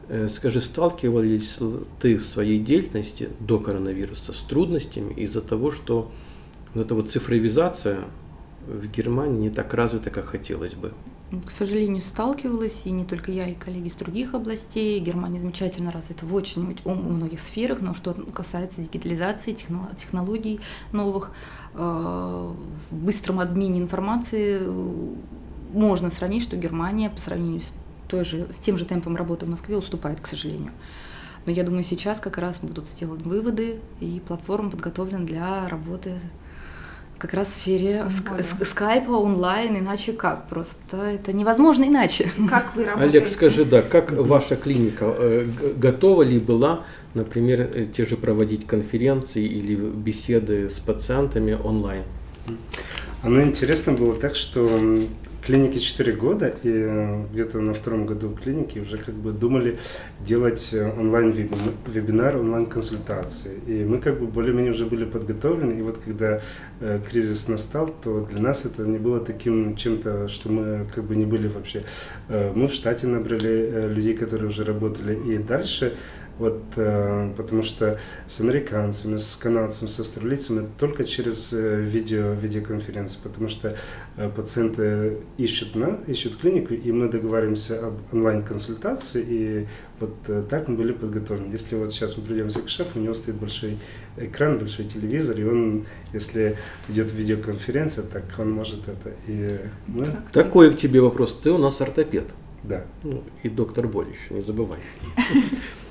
[0.09, 1.59] Э, скажи, сталкивались
[1.99, 6.11] ты в своей деятельности до коронавируса с трудностями из-за того, что
[6.73, 7.99] вот эта вот цифровизация
[8.67, 10.93] в Германии не так развита, как хотелось бы?
[11.45, 14.99] К сожалению, сталкивалась, и не только я, и коллеги из других областей.
[14.99, 19.57] Германия замечательно развита в очень у многих сферах, но что касается дигитализации,
[19.97, 20.61] технологий
[20.93, 21.31] новых,
[21.73, 25.15] э, в быстром обмене информации э,
[25.73, 27.71] можно сравнить, что Германия по сравнению с,
[28.07, 30.71] той же, с тем же темпом работы в Москве уступает, к сожалению.
[31.45, 36.21] Но я думаю, сейчас как раз будут сделаны выводы, и платформа подготовлена для работы
[37.17, 40.47] как раз в сфере ск- скайпа онлайн, иначе как?
[40.47, 42.29] Просто это невозможно иначе.
[42.49, 43.17] Как вы работаете?
[43.17, 46.81] Олег, скажи, да, как ваша клиника э, готова ли была,
[47.13, 52.03] например, э, те же проводить конференции или беседы с пациентами онлайн?
[53.23, 54.67] Оно интересно было так, что
[55.47, 59.79] клинике 4 года, и э, где-то на втором году клиники уже как бы думали
[60.19, 63.59] делать э, онлайн-вебинар, онлайн-консультации.
[63.65, 66.41] И мы как бы более-менее уже были подготовлены, и вот когда
[66.81, 71.15] э, кризис настал, то для нас это не было таким чем-то, что мы как бы
[71.15, 71.83] не были вообще.
[72.27, 75.93] Мы в штате набрали людей, которые уже работали, и дальше
[76.39, 83.19] вот, э, потому что с американцами, с канадцами, с австралийцами только через э, видео, видеоконференции,
[83.23, 83.75] потому что
[84.17, 89.67] э, пациенты ищут, на, ищут клинику, и мы договариваемся об онлайн-консультации, и
[89.99, 91.51] вот э, так мы были подготовлены.
[91.51, 93.79] Если вот сейчас мы придемся к шефу, у него стоит большой
[94.17, 96.55] экран, большой телевизор, и он, если
[96.87, 99.11] идет видеоконференция, так он может это.
[99.27, 100.05] И мы...
[100.31, 101.39] Такой к тебе вопрос.
[101.41, 102.25] Ты у нас ортопед.
[102.63, 102.83] Да.
[103.03, 104.79] Ну, и доктор Боль еще, не забывай.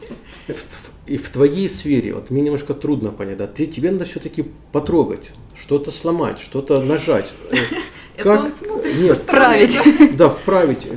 [1.07, 5.31] И в твоей сфере, вот мне немножко трудно понять, да, ты, тебе надо все-таки потрогать,
[5.59, 7.33] что-то сломать, что-то нажать.
[8.17, 8.49] Как?
[8.49, 9.79] Это Нет, вправить.
[10.17, 10.89] Да, вправить.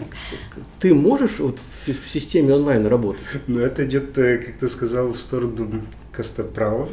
[0.80, 3.22] Ты можешь вот в, в системе онлайн работать?
[3.48, 6.90] Ну, это идет, э, как ты сказал, в сторону костоправов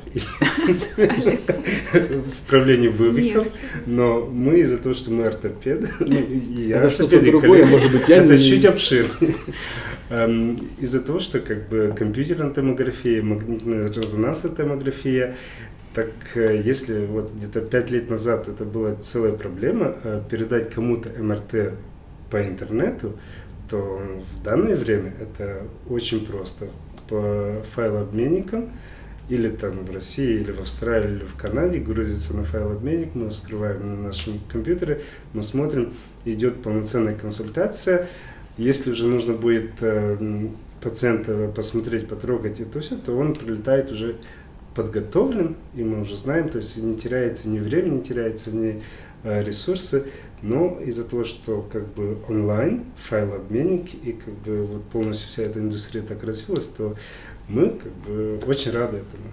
[2.44, 3.48] вправление вывихов,
[3.86, 6.16] но мы из-за того, что мы ортопеды, ну,
[6.70, 9.34] это что-то другое, может быть, я это чуть обширнее.
[10.08, 15.34] Эм, из-за того, что как бы компьютерная томография, магнитно-резонансная томография,
[15.94, 21.08] так э, если вот где-то пять лет назад это была целая проблема, э, передать кому-то
[21.20, 21.72] МРТ
[22.30, 23.18] по интернету,
[23.68, 24.00] то
[24.32, 26.68] в данное время это очень просто.
[27.08, 28.70] По файлообменникам
[29.28, 34.02] или там в России, или в Австралии, или в Канаде грузится на файлообменник, мы вскрываем
[34.02, 35.02] на нашем компьютере,
[35.32, 38.08] мы смотрим, идет полноценная консультация,
[38.56, 40.48] если уже нужно будет э,
[40.80, 44.16] пациента посмотреть, потрогать и то все, то он прилетает уже
[44.76, 48.82] подготовлен, и мы уже знаем, то есть не теряется ни время, не теряется ни
[49.24, 50.04] э, ресурсы,
[50.42, 55.58] но из-за того, что как бы онлайн, файлообменник и как бы вот полностью вся эта
[55.58, 56.94] индустрия так развилась, то
[57.48, 59.24] мы как бы очень рады этому.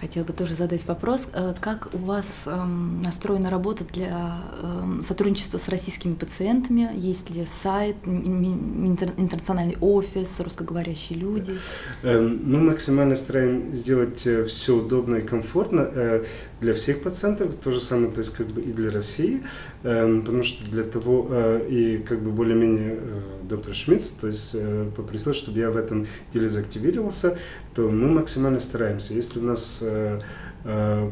[0.00, 5.58] Хотела бы тоже задать вопрос, э, как у вас эм, настроена работа для эм, сотрудничества
[5.58, 6.90] с российскими пациентами?
[6.94, 11.54] Есть ли сайт, интернациональный офис, русскоговорящие люди?
[12.02, 16.24] Эм, мы максимально стараемся сделать э, все удобно и комфортно э,
[16.62, 19.42] для всех пациентов, то же самое, то есть как бы и для России,
[19.82, 21.30] потому что для того
[21.68, 23.00] и как бы более-менее
[23.48, 24.54] доктор Шмидц, то есть
[24.94, 27.38] попросил, чтобы я в этом деле заактивировался,
[27.74, 29.14] то мы максимально стараемся.
[29.14, 29.82] Если у нас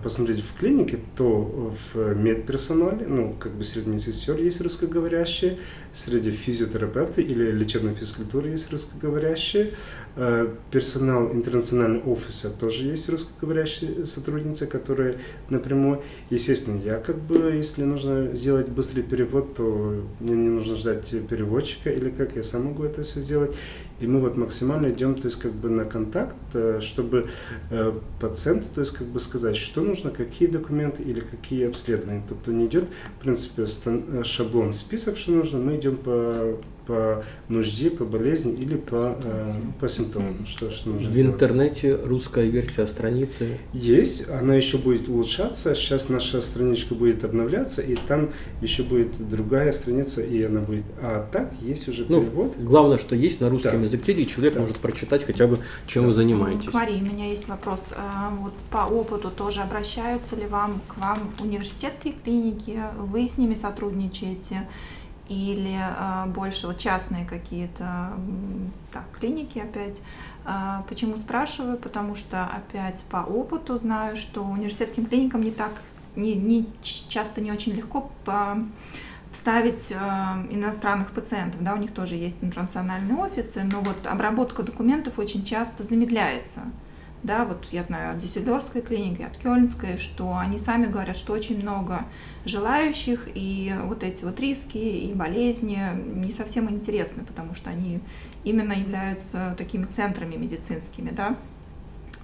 [0.02, 5.58] посмотреть в клинике, то в медперсонале, ну, как бы среди медсестер есть русскоговорящие,
[5.94, 10.08] среди физиотерапевтов или лечебной физкультуры есть русскоговорящие, э,
[10.70, 18.35] персонал интернационального офиса тоже есть русскоговорящие сотрудницы, которые напрямую, естественно, я как бы, если нужно
[18.35, 23.02] сделать быстрый перевод, то мне не нужно ждать переводчика или как, я сам могу это
[23.02, 23.57] все сделать.
[24.00, 27.26] И мы вот максимально идем, то есть как бы на контакт, э, чтобы
[27.70, 32.22] э, пациенту, то есть как бы сказать, что нужно, какие документы или какие обследования.
[32.28, 32.85] Тобто не идет,
[33.18, 33.66] в принципе,
[34.22, 39.88] шаблон, список, что нужно, мы идем по по нужде, по болезни или по, э, по
[39.88, 40.44] симптомам.
[40.46, 41.35] Что, что нужно В сделать.
[41.35, 43.59] интернете русская версия страницы.
[43.74, 45.74] Есть, она еще будет улучшаться.
[45.74, 48.31] Сейчас наша страничка будет обновляться, и там
[48.62, 50.85] еще будет другая страница, и она будет.
[51.03, 52.57] А так есть уже Ну, перевод.
[52.59, 53.85] главное, что есть на русском Да.
[53.87, 54.61] языке, где человек Да.
[54.61, 56.70] может прочитать хотя бы, чем вы занимаетесь.
[56.70, 57.92] К Марии, у меня есть вопрос.
[57.96, 62.81] А, Вот по опыту тоже обращаются ли вам к вам университетские клиники?
[62.98, 64.66] Вы с ними сотрудничаете?
[65.28, 68.12] Или а, больше вот частные какие-то
[68.92, 70.00] так, клиники опять?
[70.44, 71.76] А, Почему спрашиваю?
[71.76, 75.72] Потому что опять по опыту знаю, что университетским клиникам не так,
[76.16, 78.58] не, не часто не очень легко по
[79.30, 79.94] вставить э,
[80.50, 85.84] иностранных пациентов, да, у них тоже есть интернациональные офисы, но вот обработка документов очень часто
[85.84, 86.62] замедляется.
[87.24, 91.61] Да, вот я знаю от Дюссельдорфской клиники, от Кёльнской, что они сами говорят, что очень
[91.61, 92.04] много
[92.44, 98.00] желающих, и вот эти вот риски и болезни не совсем интересны, потому что они
[98.44, 101.37] именно являются такими центрами медицинскими, да.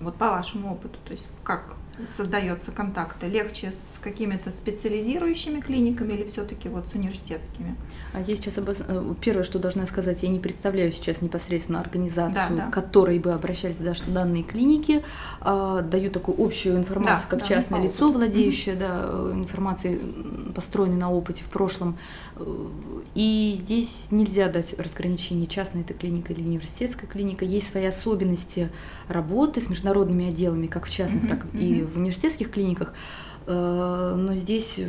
[0.00, 1.74] Вот по вашему опыту, то есть как
[2.08, 3.26] создается контакты?
[3.26, 7.74] Легче с какими-то специализирующими клиниками или все-таки вот с университетскими?
[8.12, 12.34] А я сейчас обоз- э, первое, что должна сказать, я не представляю сейчас непосредственно организацию,
[12.50, 12.70] Да, да.
[12.70, 15.02] к которой бы обращались даш- данные клиники.
[15.40, 20.00] А, даю такую общую информацию, Да, как да, частное лицо, владеющее да, э, информацией,
[20.54, 21.96] построенной на опыте в прошлом.
[22.36, 22.44] Э,
[23.16, 27.44] И здесь нельзя дать разграничение, частная это клиника или университетская клиника.
[27.44, 28.70] Есть свои особенности
[29.08, 31.83] работы с международными отделами, как в частных, так и.
[31.86, 32.94] В университетских клиниках.
[33.46, 34.80] Э, Но здесь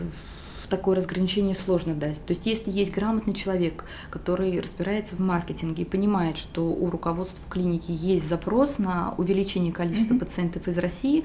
[0.70, 2.20] такое разграничение сложно дать.
[2.26, 7.38] То есть если есть грамотный человек, который разбирается в маркетинге и понимает, что у руководства
[7.52, 10.20] клиники есть запрос на увеличение количества Мгм.
[10.26, 11.24] пациентов из России,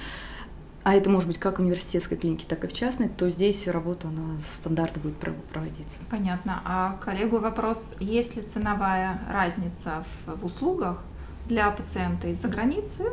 [0.82, 4.08] а это может быть как в университетской клинике, так и в частной, то здесь работа,
[4.08, 5.96] она стандарты будет пров- проводиться.
[6.10, 6.60] Понятно.
[6.64, 11.02] А коллегу вопрос, есть ли ценовая разница в, в услугах
[11.48, 13.04] для пациента из-за границы?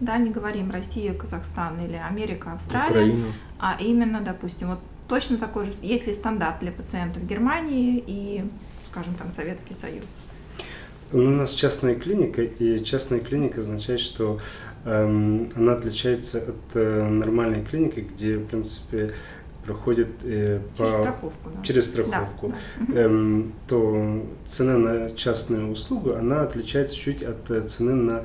[0.00, 3.26] Да, не говорим Россия, Казахстан или Америка, Австралия, Украина.
[3.58, 4.78] а именно, допустим, вот
[5.08, 8.44] точно такой же, есть ли стандарт для пациентов Германии и,
[8.84, 10.04] скажем, там, Советский Союз?
[11.12, 14.40] У нас частная клиника, и частная клиника означает, что
[14.84, 19.14] эм, она отличается от э, нормальной клиники, где, в принципе,
[19.64, 21.62] проходит э, Через по- страховку, да.
[21.62, 22.48] через Да, страховку.
[22.48, 22.82] да.
[22.82, 22.96] Мгм.
[22.96, 28.24] Эм, то цена на частную услугу, она отличается чуть от э, цены на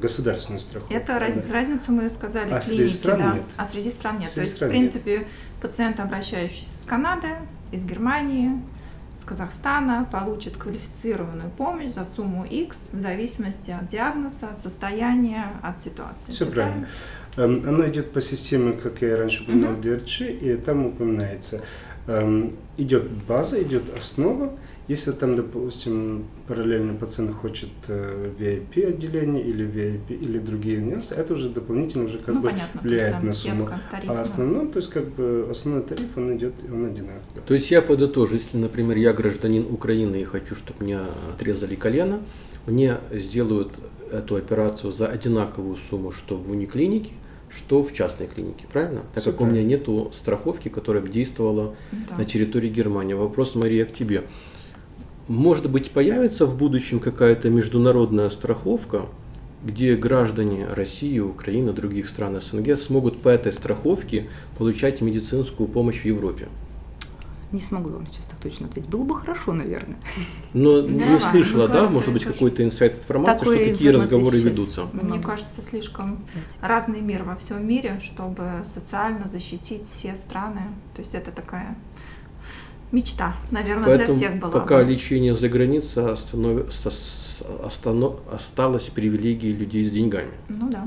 [0.00, 0.92] государственную страховку.
[0.94, 1.52] Это раз- Да.
[1.52, 3.34] разницу мы сказали А клиники, среди стран да.
[3.34, 3.44] нет?
[3.56, 4.26] А среди стран нет.
[4.28, 5.26] Среди То есть, стран в принципе,
[5.60, 7.28] пациент, обращающийся с Канады,
[7.72, 8.50] из Германии,
[9.16, 15.80] с Казахстана, получит квалифицированную помощь за сумму X в зависимости от диагноза, от состояния, от
[15.80, 16.30] ситуации.
[16.32, 16.86] Все Всё правильно.
[17.36, 21.62] Эм, Оно идет по системе, как я раньше упоминал, DRG, и там упоминается,
[22.06, 24.52] эм, идет база, идет основа.
[24.88, 31.34] Если там, допустим, параллельно пациент хочет э, VIP отделение или VIP или другие нюансы, это
[31.34, 33.60] уже дополнительно уже как ну, бы понятно, влияет там на сумму.
[33.66, 34.20] сетка, тариф, А да.
[34.22, 37.42] основном, то есть как бы основной тариф, он идет, он одинаковый.
[37.46, 41.00] То есть я подытожу, если, например, я гражданин Украины и хочу, чтобы мне
[41.34, 42.20] отрезали колено,
[42.66, 43.72] мне сделают
[44.10, 47.10] эту операцию за одинаковую сумму, что в униклинике,
[47.50, 49.02] что в частной клинике, правильно?
[49.14, 51.74] Так Всё как у меня нету страховки, которая бы действовала
[52.08, 52.16] Да.
[52.16, 53.12] на территории Германии.
[53.14, 54.24] Вопрос, Мария, к тебе.
[55.28, 59.02] Может быть, появится в будущем какая-то международная страховка,
[59.62, 66.04] где граждане России, Украины, других стран СНГ смогут по этой страховке получать медицинскую помощь в
[66.06, 66.48] Европе?
[67.50, 68.90] Не смогу вам сейчас так точно ответить.
[68.90, 69.96] Было бы хорошо, наверное.
[70.52, 73.54] Но Да, не ладно, слышала, ну, да, может быть, это ж- какой-то инсайт информации, что
[73.54, 74.80] такие разговоры сейчас ведутся.
[74.92, 76.18] не Мне могу кажется, слишком
[76.60, 80.60] разный мир во всем мире, чтобы социально защитить все страны.
[80.94, 81.74] То есть это такая
[82.92, 84.50] мечта, наверное, для Поэтому всех была.
[84.50, 84.90] пока бы.
[84.90, 86.90] лечение за границей останов- оста-
[87.64, 90.30] остано- осталось привилегией людей с деньгами.
[90.48, 90.84] Ну да.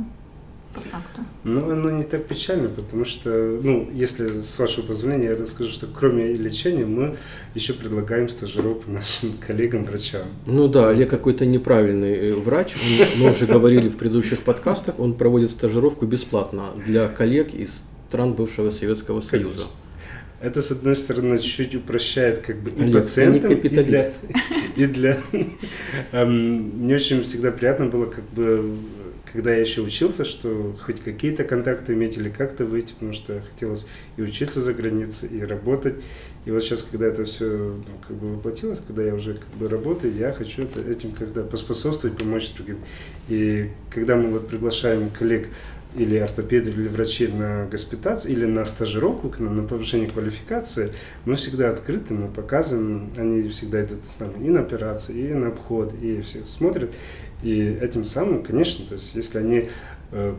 [0.74, 1.22] по факту?
[1.44, 5.86] Ну, оно не так печально, потому что, ну, если с вашего позволения, я расскажу, что
[5.86, 7.18] кроме лечения мы
[7.56, 10.22] еще предлагаем стажировку нашим коллегам-врачам.
[10.46, 12.76] Ну да, Олег какой-то неправильный э, врач.
[12.76, 18.34] Он, мы уже говорили в предыдущих подкастах, он проводит стажировку бесплатно для коллег из стран
[18.34, 19.64] бывшего Советского Союза.
[20.42, 24.12] Это, с одной стороны, чуть-чуть упрощает как бы и Олег, пациентам, и для...
[24.76, 25.20] И для...
[26.14, 28.78] Эм, Мне очень всегда приятно было, как бы,
[29.32, 33.86] когда я еще учился, что хоть какие-то контакты иметь или как-то выйти, потому что хотелось
[34.18, 35.96] и учиться за границей, и работать.
[36.46, 39.70] И вот сейчас, когда это все ну, как бы воплотилось, когда я уже как бы
[39.70, 42.80] работаю, я хочу это, этим когда поспособствовать, помочь другим.
[43.30, 45.50] И когда мы вот приглашаем коллег
[45.96, 50.92] или ортопедов, или врачей на госпитацию, или на стажировку к нам, на повышение квалификации,
[51.26, 55.94] мы всегда открыты, мы показываем, они всегда идут с и на операции, и на обход,
[56.02, 56.94] и все смотрят.
[57.44, 59.70] И этим самым, конечно, то есть если они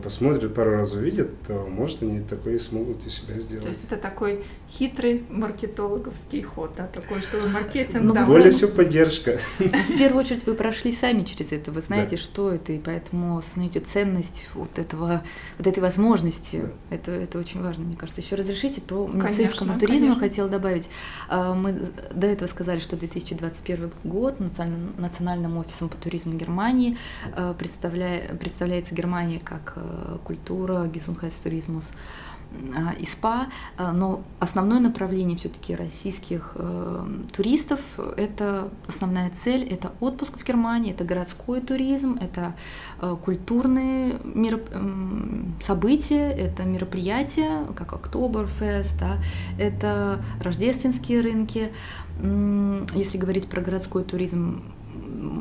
[0.03, 3.63] посмотрят, пару раз увидят, то, может, они такое и смогут у себя сделать.
[3.63, 8.03] То есть это такой хитрый маркетологовский ход, да, такой, чтобы маркетинг...
[8.03, 9.39] Ну, да, Более всего поддержка.
[9.59, 12.17] В первую очередь вы прошли сами через это, вы знаете, Да.
[12.21, 15.23] что это, и поэтому осознаете ценность вот этого,
[15.57, 16.63] вот этой возможности.
[16.89, 18.21] Это, это очень важно, мне кажется.
[18.21, 20.19] Еще разрешите по медицинскому Конечно, туризму конечно.
[20.29, 20.89] хотела добавить.
[21.29, 21.73] А, Мы
[22.13, 26.97] до этого сказали, что 2021 год национальным, национальным офисом по туризму Германии
[27.35, 31.85] э, представляя- представляется Германия как э, культура, Gesundheitstourismus
[32.75, 33.47] а, и СПА,
[33.77, 37.05] а, но основное направление все-таки российских э,
[37.35, 37.79] туристов–
[38.17, 42.55] это основная цель– это отпуск в Германии, это городской туризм, это
[43.01, 49.17] э, культурные мероп- события, это мероприятия, как Октоберфест, да,
[49.59, 51.71] это рождественские рынки.
[52.93, 54.61] Если говорить про городской туризм,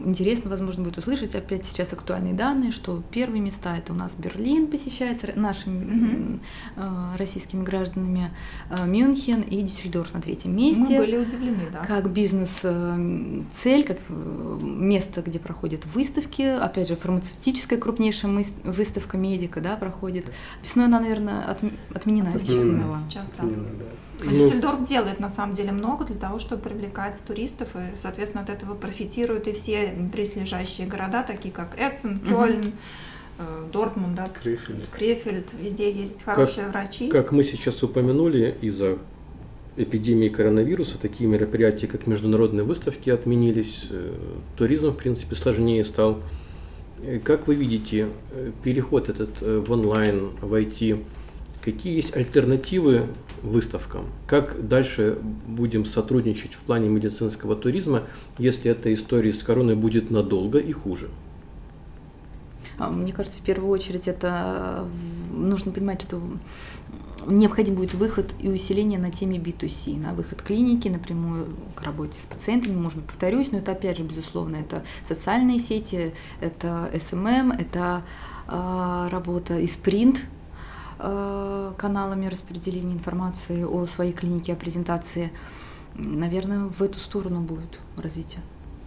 [0.05, 4.67] интересно, возможно, будет услышать опять сейчас актуальные данные, что первые места это у нас Берлин
[4.69, 6.41] посещается нашими
[6.77, 8.31] э, российскими гражданами,
[8.71, 10.99] э, Мюнхен и Дюссельдорф на третьем Мы месте.
[10.99, 11.85] были удивлены, да.
[11.85, 19.77] Как бизнес-цель, как э, место, где проходят выставки, опять же, фармацевтическая крупнейшая выставка медика, да,
[19.77, 20.27] проходит.
[20.63, 22.85] Весной она, наверное, отм- отменена, Отменена.
[22.87, 22.99] была.
[22.99, 23.45] Сейчас, да.
[23.45, 23.87] Именно, да.
[24.23, 28.45] А Ну- Дюссельдорф делает на самом деле много для того, чтобы привлекать туристов, и, соответственно,
[28.45, 32.21] от этого профитируют и все близлежащие города, такие как Эссен.
[32.21, 32.63] Кёльн,
[33.39, 34.85] э, Дортмунд, да, Крефель.
[34.93, 37.09] Крефельд, везде есть хорошие врачи.
[37.09, 38.99] Как мы сейчас упомянули, из-за
[39.77, 43.87] эпидемии коронавируса такие мероприятия, как международные выставки, отменились.
[43.91, 44.13] э,
[44.57, 46.19] Туризм, в принципе, сложнее стал.
[47.03, 48.09] Э, Как вы видите
[48.63, 51.03] переход этот в онлайн, в IT?
[51.63, 53.07] Какие есть альтернативы
[53.43, 54.07] выставкам?
[54.27, 58.03] Как дальше будем сотрудничать в плане медицинского туризма,
[58.37, 61.09] если эта история с короной будет надолго и хуже?
[62.79, 64.89] А, Мне кажется, в первую очередь это
[65.33, 66.21] э, нужно понимать, что
[67.29, 71.47] необходим будет выход и усиление на теме B2C, на выход клиники напрямую
[71.77, 76.13] к работе с пациентами, может быть, повторюсь, но это опять же, безусловно, это социальные сети,
[76.41, 78.03] это SMM, это
[78.49, 80.25] а, работа и спринт
[81.77, 85.33] каналами распределения информации о своей клинике, о презентации.
[85.95, 88.41] Наверное, в эту сторону будет развитие.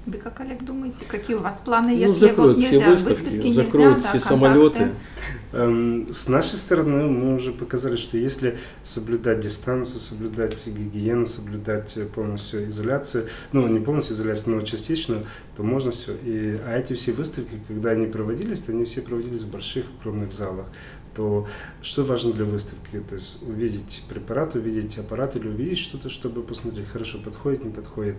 [0.05, 3.33] Вы как, Олег, думаете, какие у вас планы, Ну, если вот закроют все нельзя, выставки,
[3.33, 4.29] нельзя, закроют да, все контакты?
[4.29, 4.91] самолеты.
[5.51, 12.05] Эм, С нашей стороны мы уже показали, что если соблюдать дистанцию, соблюдать гигиену, соблюдать э,
[12.05, 15.25] полностью изоляцию, ну не полностью изоляцию, но частичную,
[15.57, 16.11] то можно все.
[16.23, 20.31] И, а эти все выставки, когда они проводились, то они все проводились в больших, огромных
[20.31, 20.67] залах.
[21.15, 21.47] То
[21.81, 23.01] что важно для выставки?
[23.07, 28.15] То есть увидеть препарат, увидеть аппарат или увидеть что-то, чтобы посмотреть, хорошо подходит, не подходит.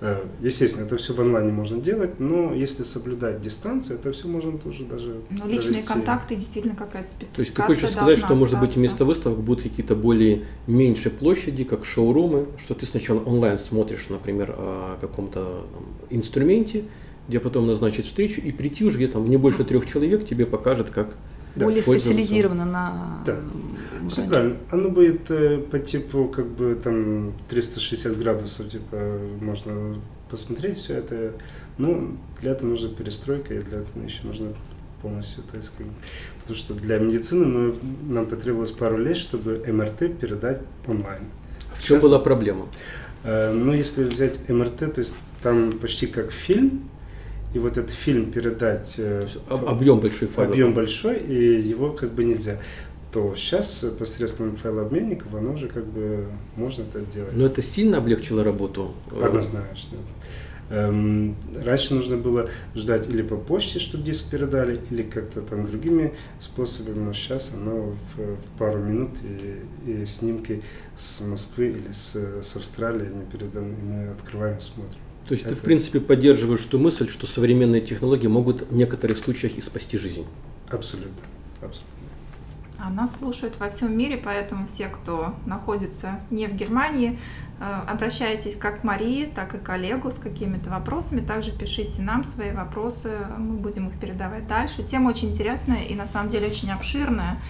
[0.00, 4.58] Э, Естественно, это все в онлайне можно делать, но если соблюдать дистанцию, это все можно
[4.58, 5.86] тоже даже Ну, личные провести.
[5.86, 8.78] контакты действительно какая-то спецификация То есть ты хочешь сказать, что, может быть, остаться.
[8.80, 14.54] вместо выставок будут какие-то более меньше площади, как шоурумы, что ты сначала онлайн смотришь, например,
[14.56, 16.84] о каком-то там, инструменте,
[17.28, 21.14] где потом назначить встречу, и прийти уже где-то не больше трех человек тебе покажет, как
[21.56, 23.36] Да, Более специализировано на Да.
[24.08, 24.56] Все правильно.
[24.70, 29.96] Оно будет э, по типу как бы там 360 градусов, типа можно
[30.30, 31.32] посмотреть все это.
[31.78, 34.52] Ну, для этого нужна перестройка, и для этого еще нужно
[35.02, 35.92] полностью, как бы,
[36.40, 37.74] потому что для медицины мы,
[38.08, 41.22] нам потребовалось пару лет, чтобы МРТ передать онлайн.
[41.74, 42.66] в чем Сейчас- была проблема.
[43.24, 46.90] Э, Ну, если взять МРТ, то есть там почти как фильм,
[47.54, 50.52] и вот этот фильм передать э, об- объем большой файла.
[50.52, 52.58] объем большой, и его как бы нельзя,
[53.12, 56.26] то сейчас посредством файлообменников оно уже как бы
[56.56, 57.32] можно это делать.
[57.34, 58.94] Но это сильно облегчило работу.
[59.10, 59.98] э, Однозначно.
[60.72, 61.34] Эм,
[61.64, 67.06] раньше нужно было ждать или по почте, чтобы диск передали, или как-то там другими способами,
[67.06, 70.62] но сейчас оно в, в пару минут и, и снимки
[70.96, 75.00] с Москвы или с, с Австралии они переданы, и мы открываем, смотрим.
[75.30, 75.54] То есть Это...
[75.54, 79.96] ты, в принципе, поддерживаешь ту мысль, что современные технологии могут в некоторых случаях и спасти
[79.96, 80.26] жизнь?
[80.68, 81.22] Абсолютно.
[81.62, 81.86] Абсолютно.
[82.80, 87.16] А нас слушают во всем мире, поэтому все, кто находится не в Германии,
[87.60, 91.20] э, обращайтесь как к Марии, так и к Олегу с какими-то вопросами.
[91.20, 94.82] Также пишите нам свои вопросы, мы будем их передавать дальше.
[94.82, 97.40] Тема очень интересная и на самом деле очень обширная.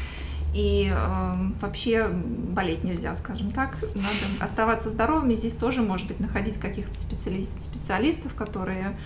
[0.55, 3.77] И э, вообще болеть нельзя, скажем так.
[3.95, 5.37] Надо оставаться здоровыми.
[5.37, 8.97] Здесь тоже, может быть, находить каких-то специалистов, которые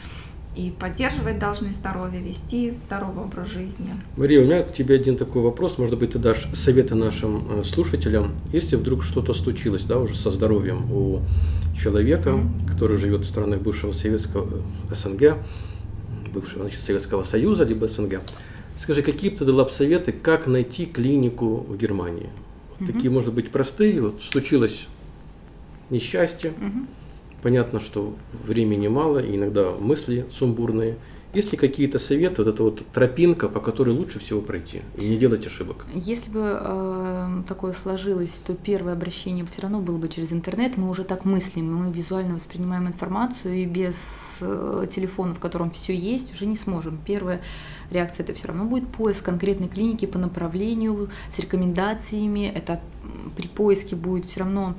[0.56, 3.90] и поддерживать должны здоровье, вести здоровый образ жизни.
[4.16, 5.78] Мария, у меня к тебе один такой вопрос.
[5.78, 8.34] Может быть, ты дашь советы нашим э, слушателям.
[8.52, 11.22] Если вдруг что-то случилось, да, уже со здоровьем у
[11.76, 12.70] человека, mm-hmm.
[12.70, 15.38] который живет в странах бывшего советского э, СНГ,
[16.32, 18.20] бывшего значит, Советского Союза, либо СНГ,
[18.84, 22.28] скажи, какие бы ты дала советы, как найти клинику в Германии?
[22.78, 22.86] Mm-hmm.
[22.86, 24.00] Такие, может быть, простые.
[24.00, 24.86] Вот случилось
[25.90, 26.52] несчастье.
[26.56, 26.86] Mm-hmm
[27.44, 30.96] Понятно, что времени мало, и иногда мысли сумбурные.
[31.34, 35.16] Есть ли какие-то советы, вот эта вот тропинка, по которой лучше всего пройти и не
[35.16, 35.84] делать ошибок?
[35.94, 40.76] Если бы э, такое сложилось, то первое обращение все равно было бы через интернет.
[40.76, 45.94] Мы уже так мыслим, мы визуально воспринимаем информацию, и без э, телефона, в котором все
[45.94, 47.00] есть, уже не сможем.
[47.04, 47.40] Первая
[47.90, 52.46] реакция это все равно будет поиск конкретной клиники по направлению с рекомендациями.
[52.54, 52.80] Это
[53.36, 54.74] при поиске будет все равно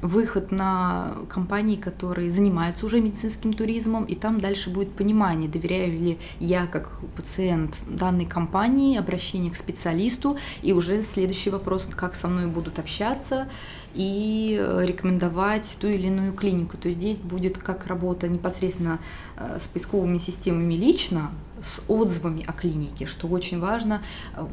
[0.00, 6.18] выход на компании, которые занимаются уже медицинским туризмом, и там дальше будет понимание, доверяю ли
[6.38, 12.46] я как пациент данной компании, обращение к специалисту, и уже следующий вопрос, как со мной
[12.46, 13.48] будут общаться,
[13.94, 16.76] и рекомендовать ту или иную клинику.
[16.76, 18.98] То есть здесь будет как работа непосредственно
[19.36, 21.30] э, с поисковыми системами лично,
[21.64, 24.02] с отзывами о клинике, что очень важно.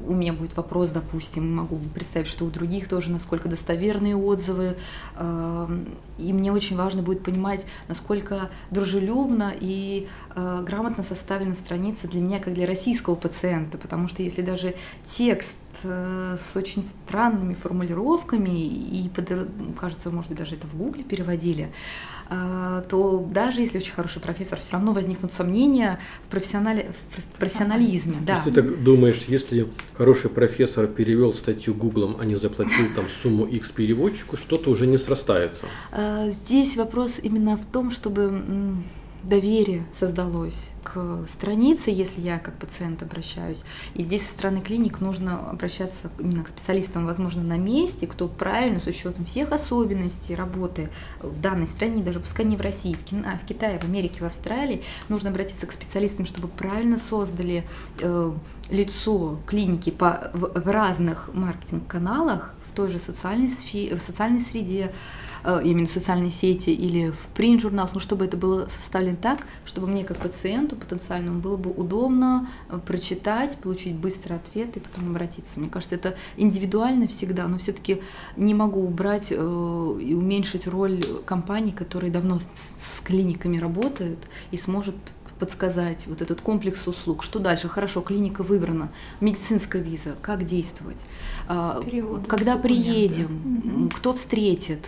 [0.07, 4.78] У меня будет вопрос, допустим, могу представить, что у других тоже, насколько достоверные отзывы.
[5.18, 5.88] Эм,
[6.18, 12.39] и мне очень важно будет понимать, насколько дружелюбно и э, грамотно составлена страница для меня,
[12.39, 19.09] как для российского пациента, потому что если даже текст с очень странными формулировками, и,
[19.80, 21.72] кажется, может быть, даже это в Гугле переводили,
[22.34, 28.19] а, то даже если очень хороший профессор, все равно возникнут сомнения в, профессионале, в профессионализме.
[28.22, 28.39] Да.
[28.39, 29.67] То есть ты так думаешь, если
[29.97, 34.97] хороший профессор перевел статью Гуглом, а не заплатил там сумму X переводчику, что-то уже не
[34.97, 35.65] срастается?
[35.91, 38.41] А, здесь вопрос именно в том, чтобы
[39.24, 43.63] доверие создалось к странице, если я как пациент обращаюсь.
[43.93, 48.80] И здесь со стороны клиник нужно обращаться именно к специалистам, возможно, на месте, кто правильно,
[48.80, 53.39] с учетом всех особенностей работы в данной стране, даже пускай не в России, в, Кина,
[53.41, 57.63] в Китае, в Америке, в Австралии, нужно обратиться к специалистам, чтобы правильно создали
[57.99, 58.34] э,
[58.69, 64.91] лицо клиники по, в, в разных маркетинг-каналах, в той же социальной, сфере, в социальной среде,
[65.43, 70.03] именно в социальной сети или в принт-журналах, ну, чтобы это было составлено так, чтобы мне
[70.03, 75.59] как пациенту потенциальному было бы удобно э, прочитать, получить быстрый ответ и потом обратиться.
[75.59, 78.01] Мне кажется, это индивидуально всегда, но все-таки
[78.37, 84.19] не могу убрать э, и уменьшить роль компаний, которые давно с, с клиниками работают
[84.51, 84.95] и сможет
[85.39, 87.23] подсказать вот этот комплекс услуг.
[87.23, 87.67] Что дальше?
[87.67, 91.03] Хорошо, клиника выбрана, медицинская виза, как действовать,
[91.47, 94.87] Переводы, когда приедем, кто встретит,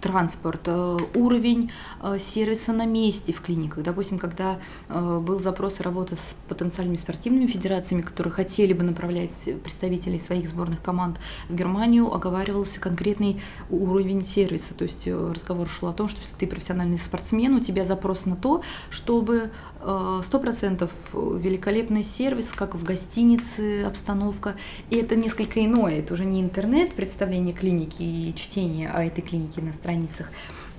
[0.00, 1.70] транспорт, э, уровень
[2.02, 3.84] э, сервиса на месте в клиниках.
[3.84, 10.18] Допустим, когда э, был запрос работы с потенциальными спортивными федерациями, которые хотели бы направлять представителей
[10.18, 13.40] своих сборных команд в Германию, оговаривался конкретный
[13.70, 14.74] уровень сервиса.
[14.74, 18.36] То есть разговор шел о том, что если ты профессиональный спортсмен, у тебя запрос на
[18.36, 24.54] то, чтобы сто процентов великолепный сервис, как в гостинице, обстановка.
[24.90, 29.62] И это несколько иное, это уже не интернет, представление клиники и чтение о этой клинике
[29.62, 30.26] на страницах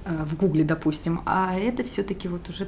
[0.05, 2.67] э, в Гугле, допустим, а это все-таки вот уже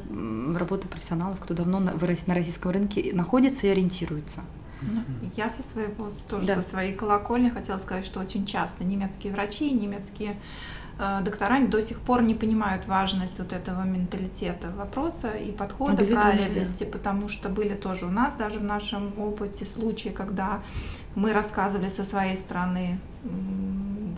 [0.58, 4.42] работа профессионалов, кто давно на, на российском рынке находится и ориентируется.
[4.82, 5.02] Ну,
[5.38, 6.56] я со своего, тоже да.
[6.56, 10.36] со своей колокольни хотела сказать, что очень часто немецкие врачи, немецкие
[11.00, 16.84] э, доктора до сих пор не понимают важность вот этого менталитета вопроса и подхода правильности,
[16.84, 20.60] потому что были тоже у нас даже в нашем опыте случаи, когда
[21.16, 23.00] мы рассказывали со своей стороны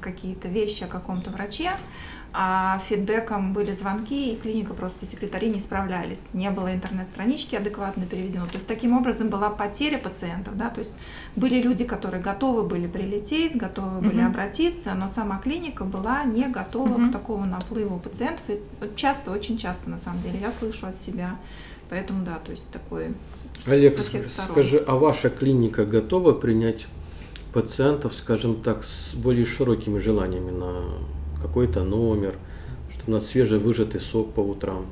[0.02, 1.72] какие-то вещи о каком-то враче,
[2.38, 6.34] а фидбэком были звонки, и клиника просто секретари не справлялись.
[6.34, 8.46] Не было интернет-странички адекватно переведено.
[8.48, 10.98] То есть таким образом была потеря пациентов, да, то есть
[11.38, 14.28] были люди, которые готовы были прилететь, готовы были Мгм.
[14.28, 17.10] обратиться, но сама клиника была не готова Мгм.
[17.10, 18.44] к такому наплыву пациентов.
[18.50, 21.38] И вот часто, очень часто на самом деле я слышу от себя.
[21.90, 23.14] Поэтому да, то есть такой
[23.68, 24.52] Олег, со всех сторон.
[24.52, 26.88] скажи, а ваша клиника готова принять
[27.54, 30.84] пациентов, скажем так, с более широкими желаниями на
[31.42, 32.36] какой-то номер,
[32.92, 34.86] что на свежевыжатый сок по утрам?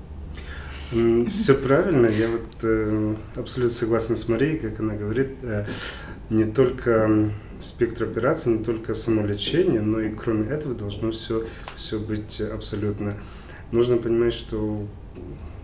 [1.27, 2.05] Все правильно.
[2.07, 5.65] Я вот э, абсолютно согласен с Марией, как она говорит, э,
[6.29, 12.39] не только спектр операций, не только самолечение, но и кроме этого должно все, все быть
[12.41, 13.15] абсолютно.
[13.71, 14.85] Нужно понимать, что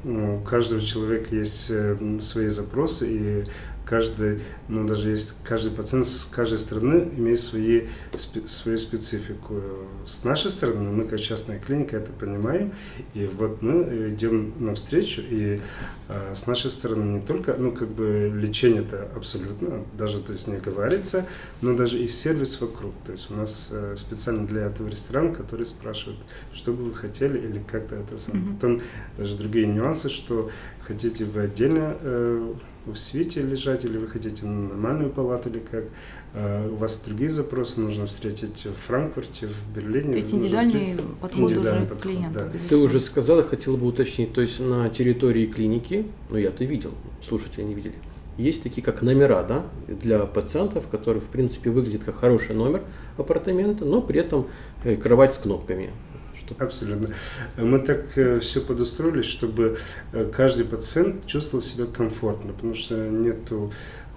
[0.04, 3.46] у каждого человека есть э, свои запросы, и
[3.90, 9.56] каждый, ну даже есть каждый пациент с каждой страны имеет свои, спе- свою специфику.
[10.06, 12.72] С нашей стороны, мы как частная клиника это понимаем,
[13.16, 15.60] и вот мы идем навстречу, и
[16.08, 20.48] э, с нашей стороны не только, ну как бы лечение это абсолютно, даже то есть
[20.48, 21.26] не говорится,
[21.62, 22.94] но даже и сервис вокруг.
[23.06, 26.20] То есть у нас э, специально для этого ресторан, который спрашивает,
[26.54, 28.38] что бы вы хотели или как-то это сам.
[28.38, 28.56] Мгм.
[28.56, 28.82] Потом
[29.18, 32.54] даже другие нюансы, что хотите вы отдельно э,
[32.86, 35.86] в свете лежать, или вы хотите на нормальную палату, или как.
[36.34, 40.12] Э, у вас другие запросы нужно встретить в Франкфурте, в Берлине.
[40.14, 42.52] То есть индивидуальный подход Индивидуальный уже подход, клиента.
[42.54, 42.60] да.
[42.70, 46.92] Ты уже сказала, хотела бы уточнить, то есть на территории клиники, ну я-то видел,
[47.28, 47.96] слушатели не видели,
[48.38, 52.84] есть такие как номера, да, для пациентов, которые в принципе выглядят как хороший номер
[53.18, 54.48] апартамента, но при этом
[54.84, 55.90] э, кровать с кнопками.
[56.56, 57.10] Что Абсолютно.
[57.58, 58.06] Мы так
[58.42, 59.78] все подустроились, чтобы
[60.14, 63.72] э, каждый пациент чувствовал себя комфортно, потому что нету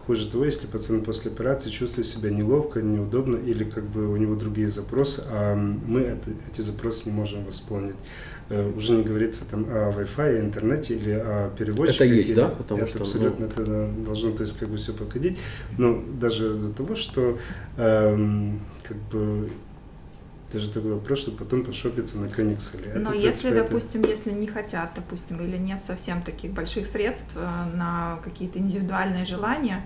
[0.07, 4.35] хуже того, если пациент после операции чувствует себя неловко, неудобно или как бы у него
[4.35, 7.95] другие запросы, а мы это, эти запросы не можем восполнить.
[8.49, 12.01] Э, Уже не говорится там о Wi-Fi, интернете или о переводчиках.
[12.01, 12.49] Это есть, или- да?
[12.49, 15.39] Потому это что, ну- абсолютно это да, должно то есть как бы все подходить.
[15.79, 17.39] Но даже до того, что
[17.77, 19.49] эм, как бы
[20.53, 22.85] даже такой вопрос, что потом пошопиться на Кёнигсале.
[22.87, 26.53] Это, Но в если, принципе, это- допустим, если не хотят, допустим, или нет совсем таких
[26.53, 29.83] больших средств э, на какие-то индивидуальные желания,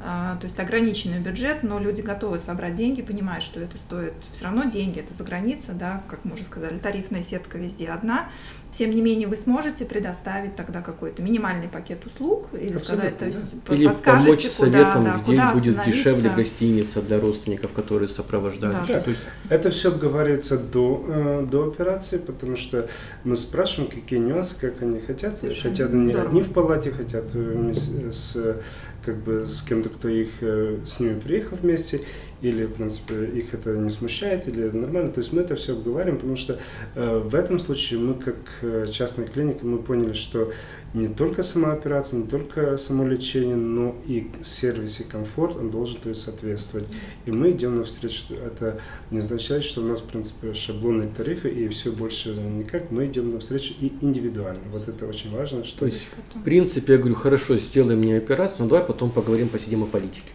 [0.00, 0.02] э,
[0.40, 4.64] то есть ограниченный бюджет, но люди готовы собрать деньги, понимают, что это стоит все равно
[4.64, 8.28] деньги, это за граница, да, как мы уже сказали, тарифная сетка везде одна.
[8.72, 13.74] Тем не менее, вы сможете предоставить тогда какой-то минимальный пакет услуг или сказать, то Абсолютно,
[13.74, 18.88] есть Или помочь куда, советом, да, где куда будет дешевле гостиница для родственников, которые сопровождают.
[18.88, 19.00] Да.
[19.00, 22.88] То есть Это все обговаривается до, э, до операции, потому что
[23.24, 25.36] мы спрашиваем, какие нюансы, как они хотят.
[25.36, 26.28] Совершенно хотят они здорово.
[26.28, 28.56] одни в палате, хотят вместе с,
[29.04, 32.00] как бы с кем-то, кто их э, с ними приехал вместе,
[32.42, 35.12] или, в принципе, их это не смущает, или нормально.
[35.12, 36.58] То есть мы это все обговариваем, потому что
[36.94, 40.52] э, в этом случае мы, как э, частная клиника, мы поняли, что
[40.92, 46.00] не только сама операция, не только само лечение, но и сервис и комфорт, он должен
[46.00, 46.86] то есть, соответствовать.
[47.26, 48.34] И мы идем навстречу.
[48.34, 48.80] Это
[49.10, 52.90] не означает, что у нас, в принципе, шаблонные тарифы и все больше никак.
[52.90, 54.62] Мы идем навстречу и индивидуально.
[54.70, 55.64] Вот это очень важно.
[55.64, 59.48] Что То есть, в принципе, я говорю, хорошо, сделай мне операцию, но давай потом поговорим,
[59.48, 60.32] посидим о политике.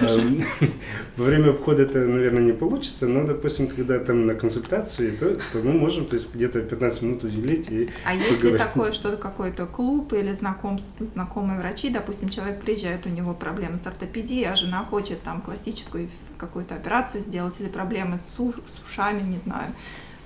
[0.00, 0.42] эм,
[1.16, 5.58] во время обхода это, наверное, не получится, но, допустим, когда там на консультации, то, то
[5.58, 8.66] мы можем то есть, где-то 15 минут уделить и А если поговорить.
[8.66, 13.86] такое, что какой-то клуб или знакомство, знакомые врачи, допустим, человек приезжает, у него проблемы с
[13.86, 19.22] ортопедией, а жена хочет там классическую какую-то операцию сделать или проблемы с, уш- с ушами,
[19.22, 19.72] не знаю.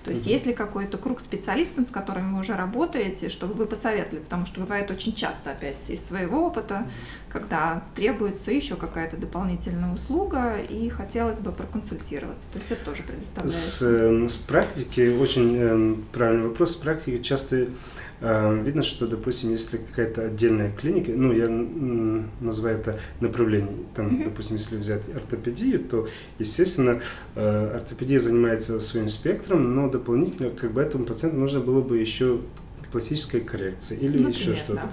[0.04, 0.32] То есть Мгм.
[0.32, 4.20] есть ли какой-то круг специалистов, с которыми вы уже работаете, чтобы вы посоветовали?
[4.22, 6.86] Потому что бывает очень часто, опять из своего опыта,
[7.28, 12.46] когда требуется еще какая-то дополнительная услуга, и хотелось бы проконсультироваться.
[12.52, 13.88] То есть это тоже С, предоставляется.
[13.88, 17.66] эм, с практики, очень эм, правильный вопрос, с практики часто э,
[18.20, 21.48] видно, что, допустим, если какая-то отдельная клиника, ну, я
[22.40, 24.24] называю это направление, там, Мгм.
[24.24, 26.06] допустим, если взять ортопедию, то,
[26.38, 27.00] естественно,
[27.34, 32.40] э, ортопедия занимается своим спектром, но дополнительно, как бы, этому пациенту нужно было бы еще
[32.92, 34.90] пластическая коррекция или Например, еще что-то да.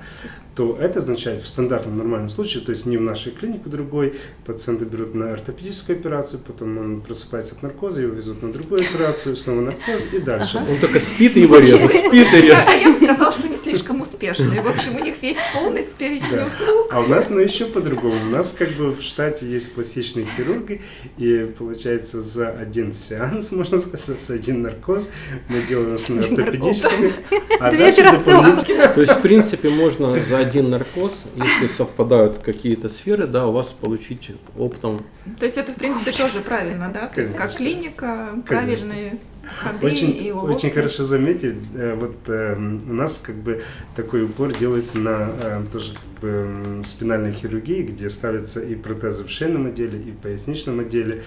[0.58, 4.86] То это означает в стандартном нормальном случае, то есть не в нашей клинике, другой, пациента
[4.86, 9.62] берут на ортопедическую операцию, потом он просыпается от наркоза, его везут на другую операцию, снова
[9.62, 10.58] наркоз и дальше.
[10.68, 12.64] Он только спит и его режут, спит и режут.
[12.68, 14.62] А я бы сказала, что не слишком успешные.
[14.64, 16.47] В общем, у них весь полный перечень Да.
[16.47, 16.88] услуг.
[16.91, 18.16] А у нас, ну, еще по-другому.
[18.28, 20.82] У нас как бы в штате есть пластичные хирурги,
[21.20, 25.10] и получается за один сеанс, можно сказать, за один наркоз
[25.49, 27.14] мы делаем ортопедический,
[27.60, 28.26] а Две дальше операционки.
[28.26, 33.52] дополнительно То есть, в принципе, можно за один наркоз, если совпадают какие-то сферы, да, у
[33.52, 35.06] вас получить оптом.
[35.39, 37.08] То есть это, в принципе, тоже правильно, да?
[37.08, 42.93] То есть как клиника, правильные ходы Очень, и очень хорошо заметить, э, вот э, у
[42.93, 43.64] нас как бы
[43.95, 49.30] такой упор делается на э, тоже как бы спинальной хирургии, где ставятся и протезы в
[49.30, 51.24] шейном отделе, и в поясничном отделе,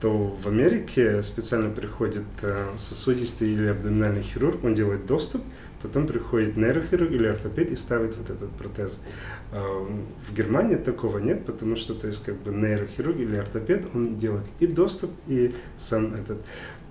[0.00, 5.42] то в Америке специально приходит э, сосудистый или абдоминальный хирург, он делает доступ,
[5.82, 9.02] потом приходит нейрохирург или ортопед и ставит вот этот протез.
[9.52, 9.86] А,
[10.28, 14.44] В Германии такого нет, потому что, то есть, как бы нейрохирург или ортопед, он делает
[14.60, 16.44] и доступ, и сам этот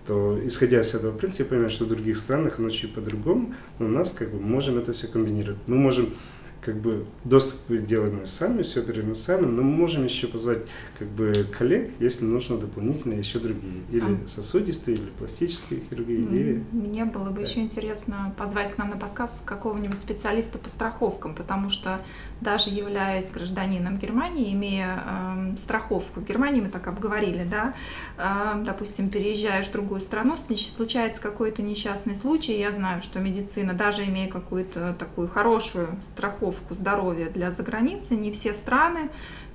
[0.07, 3.85] то исходя с этого принципа, я понимаю, что в других странах оно чуть по-другому, но
[3.85, 5.59] у нас как бы можем это все комбинировать.
[5.67, 6.15] Мы можем
[6.61, 10.59] как бы доступ делаем мы сами, все оперируем сами, но мы можем еще позвать
[10.97, 14.27] как бы коллег, если нужно дополнительно еще другие, или А.
[14.27, 17.47] сосудистые, или пластические хирургии, и М, Мне было бы Да.
[17.47, 22.01] еще интересно позвать к нам на подкаст какого-нибудь специалиста по страховкам, потому что
[22.41, 27.73] даже являясь гражданином Германии, имея эм, страховку в Германии, мы так обговорили, да,
[28.17, 30.35] эм, допустим, переезжаешь в другую страну,
[30.75, 37.29] случается какой-то несчастный случай, я знаю, что медицина, даже имея какую-то такую хорошую страховку здоровья
[37.29, 39.09] для заграницы, не все страны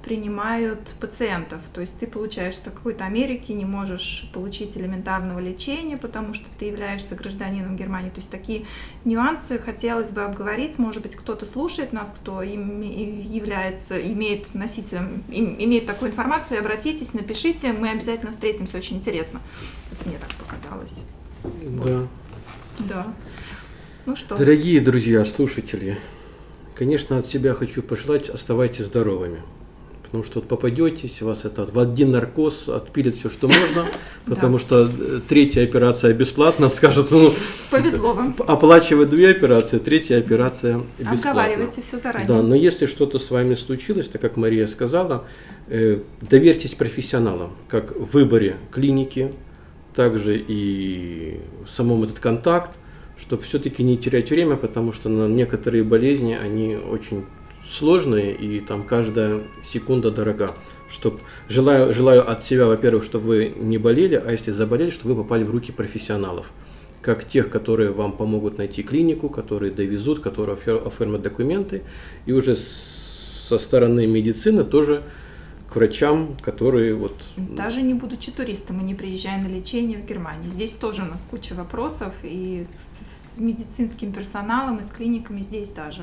[0.04, 1.60] принимают пациентов.
[1.72, 6.66] То есть ты получаешь в какой-то Америке, не можешь получить элементарного лечения, потому что ты
[6.66, 8.10] являешься гражданином Германии.
[8.10, 8.66] То есть такие
[9.06, 10.78] нюансы хотелось бы обговорить.
[10.78, 17.14] Может быть, кто-то слушает нас, кто им является, имеет носителем, им- имеет такую информацию, обратитесь,
[17.14, 19.40] напишите, мы обязательно встретимся, очень интересно.
[19.90, 21.00] Это мне так показалось.
[21.82, 22.06] Да.
[22.78, 23.06] Да.
[24.06, 25.98] Ну что, Дорогие друзья, слушатели,
[26.74, 29.42] конечно, от себя хочу пожелать, оставайтесь здоровыми.
[30.02, 33.84] Потому что вот попадетесь, вас это в один наркоз отпилит все, что можно,
[34.26, 37.32] потому что э, третья операция бесплатна, скажут, ну,
[37.70, 38.36] повезло вам.
[38.46, 41.30] оплачивать две операции, третья операция бесплатна.
[41.30, 42.28] Обговаривайте все заранее.
[42.28, 45.24] Да, но если что-то с вами случилось, так как Мария сказала,
[45.66, 49.32] э, доверьтесь профессионалам, как в выборе клиники,
[49.96, 52.70] также и в самом этот контакт,
[53.26, 57.24] чтобы все-таки не терять время, потому что на некоторые болезни они очень
[57.66, 60.50] сложные, и там каждая секунда дорога.
[60.90, 61.18] Чтоб,
[61.48, 65.42] желаю, желаю от себя, во-первых, чтобы вы не болели, а если заболели, чтобы вы попали
[65.42, 66.50] в руки профессионалов
[67.00, 71.82] как тех, которые вам помогут найти клинику, которые довезут, которые оформят документы,
[72.24, 75.02] и уже со стороны медицины тоже
[75.74, 80.48] к врачам, которые вот Даже не будучи туристом и не приезжая на лечение в Германию.
[80.48, 82.62] Здесь тоже у нас куча вопросов и
[83.34, 86.02] с, медицинским персоналом, и с клиниками здесь даже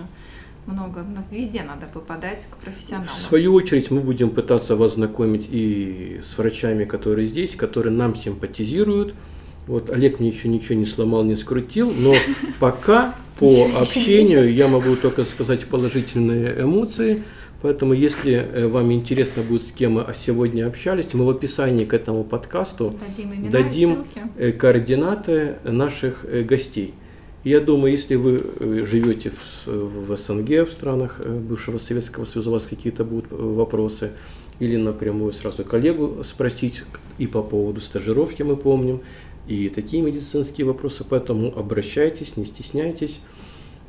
[0.66, 1.04] много.
[1.04, 3.10] но Везде надо попадать к в профессионалам.
[3.10, 9.14] свою очередь мы будем пытаться вас знакомить и с врачами, которые здесь, которые нам симпатизируют.
[9.68, 12.14] Вот Олег мне еще ничего не сломал, не скрутил, но
[12.60, 17.24] пока по общению я могу только сказать положительные эмоции.
[17.62, 21.94] Поэтому, если э, вам интересно будет, с кем мы сегодня общались, мы в описании к
[21.94, 24.04] этому подкасту Дадим имена дадим
[24.38, 26.96] э, координаты наших э, гостей.
[27.44, 32.52] Я думаю, если вы э, живете в, в СНГ, в странах э, бывшего Советского Союза,
[32.52, 34.12] у вас какие-то будут э, вопросы,
[34.60, 36.84] или напрямую сразу коллегу спросить
[37.18, 39.02] и по поводу стажировки мы помним,
[39.48, 43.22] и такие медицинские вопросы, поэтому обращайтесь, не стесняйтесь.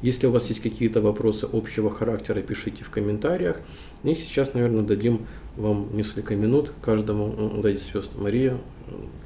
[0.00, 3.60] Если у вас есть какие-то вопросы общего характера, пишите в комментариях.
[4.02, 5.26] И сейчас, наверное, дадим
[5.58, 8.58] вам несколько минут каждому, дайте звезд Мария,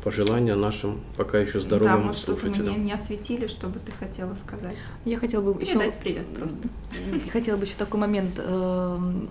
[0.02, 2.84] пожелания нашим пока еще Да, здоровым может, что-то мы не, слушателям.
[2.84, 4.76] не осветили, что бы ты хотела сказать.
[5.04, 6.58] Я хотела бы еще Передать привет просто.
[7.32, 9.28] Хотела бы еще такой момент эм,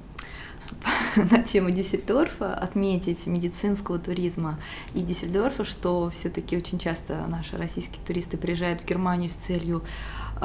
[1.31, 4.59] на тему Дюссельдорфа отметить медицинского туризма
[4.93, 9.83] и Дюссельдорфа, что все-таки очень часто наши российские туристы приезжают в Германию с целью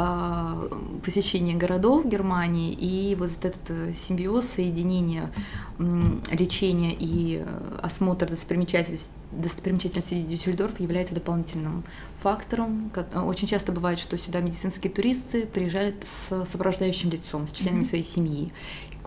[0.03, 0.57] а,
[1.05, 5.30] посещения городов Германии, и вот этот э, симбиоз, соединение
[5.78, 7.44] м, лечения и
[7.82, 11.84] осмотр достопримечательностей достопримечательностей Дюссельдорфа является дополнительным
[12.22, 12.90] фактором.
[12.94, 18.05] Э, Очень часто бывает, что сюда медицинские туристы приезжают с сопровождающим лицом, с членами своей
[18.05, 18.53] семьи.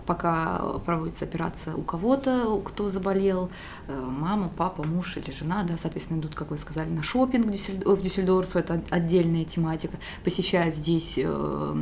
[0.05, 3.49] Пока проводится операция у кого-то, кто заболел,
[3.87, 8.01] э, мама, папа, муж или жена, да, соответственно, идут, как вы сказали, на шопинг в
[8.01, 11.75] Дюссельдорф, это отдельная тематика, посещают здесь э,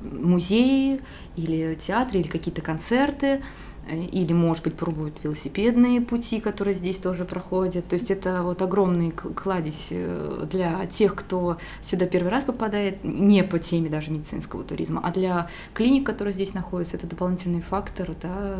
[0.00, 1.00] музеи
[1.36, 3.42] или театры, или какие-то концерты.
[3.88, 7.86] Э, или, может быть, пробуют велосипедные пути, которые здесь тоже проходят.
[7.86, 13.42] То есть это вот огромный кладезь э, для тех, кто сюда первый раз попадает, не
[13.44, 18.56] по теме даже медицинского туризма, а для клиник, которые здесь находятся, это дополнительный фактор, да.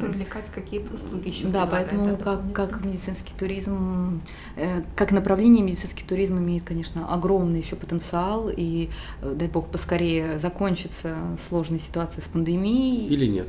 [0.00, 1.46] Привлекать какие-то услуги еще.
[1.48, 4.22] Да, поэтому как, как медицинский туризм,
[4.56, 8.88] э, как направление медицинский туризм имеет, конечно, огромный еще потенциал, и
[9.22, 11.16] дай бог поскорее закончится
[11.48, 13.08] сложная ситуация с пандемией.
[13.08, 13.48] Или нет?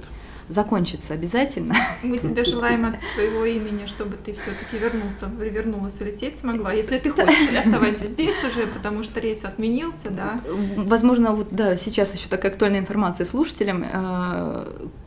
[0.49, 1.75] Закончится обязательно.
[2.03, 6.73] Мы тебе желаем от своего имени, чтобы ты все-таки вернулся, вернулась, улететь смогла.
[6.73, 10.41] Если ты хочешь, оставайся здесь уже, потому что рейс отменился, да.
[10.75, 13.85] Возможно, вот да, сейчас еще такая актуальная информация слушателям.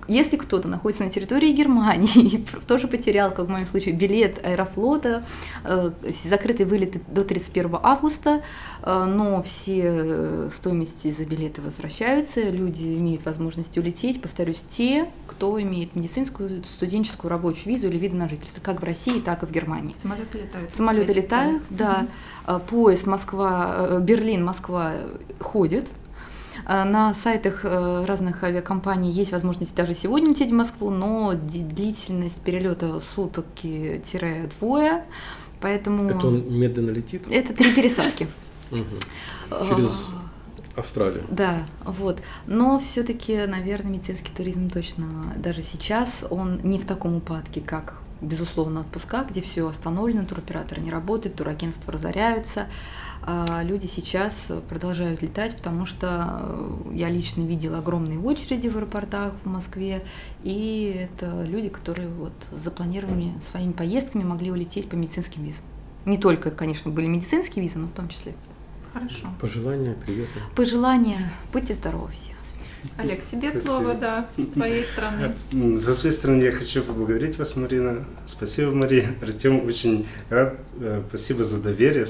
[0.08, 5.24] Если кто-то находится на территории Германии, тоже потерял, как в моем случае, билет Аэрофлота,
[5.64, 5.90] э,
[6.28, 8.42] закрытый вылет до 31 августа,
[8.82, 15.60] э, но все э, стоимости за билеты возвращаются, люди имеют возможность улететь, повторюсь, те, кто
[15.62, 19.52] имеет медицинскую, студенческую, рабочую визу или вид на жительство, как в России, так и в
[19.52, 19.94] Германии.
[19.94, 20.74] Самолеты летают.
[20.74, 22.06] Самолеты летают, да.
[22.46, 22.62] Mm-hmm.
[22.68, 24.94] Поезд Москва, Берлин, Москва
[25.38, 25.86] ходит,
[26.66, 33.00] на сайтах э, разных авиакомпаний есть возможность даже сегодня лететь в Москву, но длительность перелета
[33.00, 35.04] сутки-двое,
[35.60, 36.10] поэтому...
[36.10, 37.26] Это он медленно летит?
[37.30, 38.26] Это три пересадки.
[38.70, 40.08] Через
[40.76, 41.24] Австралию.
[41.30, 42.20] Да, вот.
[42.46, 48.80] Но все-таки, наверное, медицинский туризм точно даже сейчас он не в таком упадке, как безусловно,
[48.80, 52.66] отпуска, где все остановлено, туроператоры не работают, турагентства разоряются.
[53.24, 59.34] А люди сейчас продолжают летать, потому что э, я лично видела огромные очереди в аэропортах
[59.44, 60.04] в Москве,
[60.42, 65.64] и это люди, которые вот с запланированными своими поездками могли улететь по медицинским визам.
[66.04, 68.34] Не только, конечно, были медицинские визы, но в том числе.
[68.92, 69.28] Хорошо.
[69.40, 70.28] Пожелания, привет.
[70.56, 71.30] Пожелания.
[71.52, 72.32] Будьте здоровы все.
[72.96, 73.70] Олег, тебе Спасибо.
[73.70, 75.80] слово, да, с твоей стороны.
[75.80, 78.04] Со своей стороны я хочу поблагодарить вас, Марина.
[78.26, 79.14] Спасибо, Мария.
[79.22, 80.58] Артем, очень рад.
[80.80, 82.04] Э, спасибо за доверие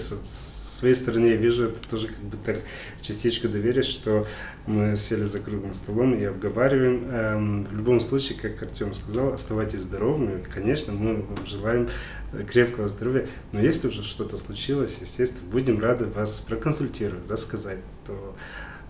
[0.82, 2.58] своей стороны я вижу это тоже как бы так
[3.02, 4.26] частичку доверия, что
[4.66, 7.04] мы сели за круглым столом и обговариваем.
[7.08, 10.42] Эм, в любом случае, как Артем сказал, оставайтесь здоровыми.
[10.52, 11.88] Конечно, мы вам желаем
[12.50, 13.28] крепкого здоровья.
[13.52, 17.78] Но если уже что-то случилось, естественно, будем рады вас проконсультировать, рассказать.
[18.04, 18.34] То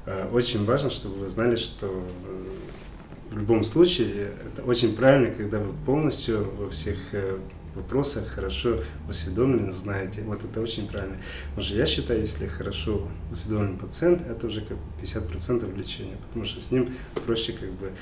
[0.06, 5.58] э, очень важно, чтобы вы знали, что э, в любом случае это очень правильно, когда
[5.58, 7.36] вы полностью во всех э,
[7.76, 10.22] вопросах хорошо осведомлены, знаете.
[10.22, 11.16] Вот это очень правильно.
[11.50, 16.60] Потому что я считаю, если хорошо осведомленный пациент, это уже как 50% лечения, потому что
[16.60, 16.94] с ним
[17.26, 17.92] проще как бы...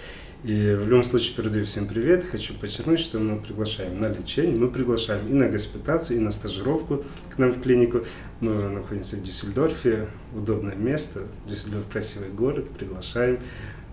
[0.42, 2.24] И в любом случае передаю всем привет.
[2.24, 7.04] Хочу подчеркнуть, что мы приглашаем на лечение, мы приглашаем и на госпитацию, и на стажировку
[7.28, 8.06] к нам в клинику.
[8.40, 11.24] Мы находимся в Дюссельдорфе, удобное место.
[11.46, 13.38] Дюссельдорф красивый город, приглашаем.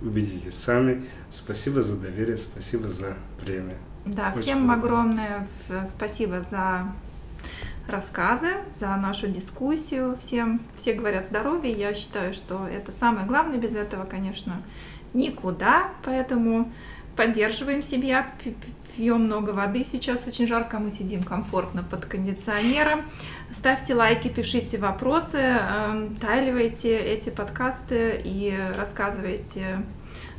[0.01, 1.05] Убедитесь сами.
[1.29, 3.75] Спасибо за доверие, спасибо за время.
[4.07, 4.73] Да, Очень всем круто.
[4.73, 5.47] огромное
[5.87, 6.87] спасибо за
[7.87, 10.17] рассказы, за нашу дискуссию.
[10.19, 11.71] Всем, все говорят здоровье.
[11.71, 13.57] Я считаю, что это самое главное.
[13.57, 14.61] Без этого, конечно,
[15.13, 15.89] никуда.
[16.03, 16.71] Поэтому
[17.15, 18.27] поддерживаем себя,
[18.95, 19.83] пьем много воды.
[19.83, 23.01] Сейчас очень жарко, мы сидим комфортно под кондиционером.
[23.51, 29.83] Ставьте лайки, пишите вопросы, эм, тайливайте эти подкасты и рассказывайте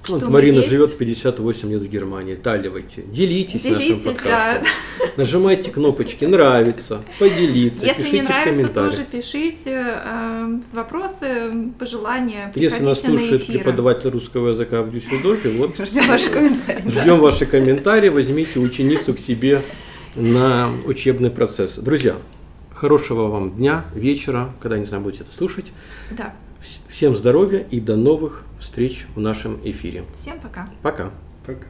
[0.09, 2.35] вот Марина живет 58 лет в Германии.
[2.35, 3.03] Таливайте.
[3.03, 4.63] Делитесь, Делитесь нашим подкастом.
[4.99, 5.05] Да.
[5.17, 12.53] Нажимайте кнопочки «Нравится», «Поделиться», Если пишите не нравится, тоже пишите э, вопросы, пожелания.
[12.55, 16.91] Если нас слушает на преподаватель русского языка в Дюссельдорфе, вот ждем ваши комментарии.
[16.91, 18.09] Ждем ваши комментарии.
[18.09, 19.63] Возьмите ученицу к себе
[20.15, 21.75] на учебный процесс.
[21.77, 22.15] Друзья,
[22.73, 25.67] хорошего вам дня, вечера, когда, не знаю, будете это слушать.
[26.11, 26.35] Да.
[26.89, 30.05] Всем здоровья и до новых встреч в нашем эфире.
[30.17, 30.69] Всем пока.
[30.83, 31.11] Пока.
[31.47, 31.67] Пока.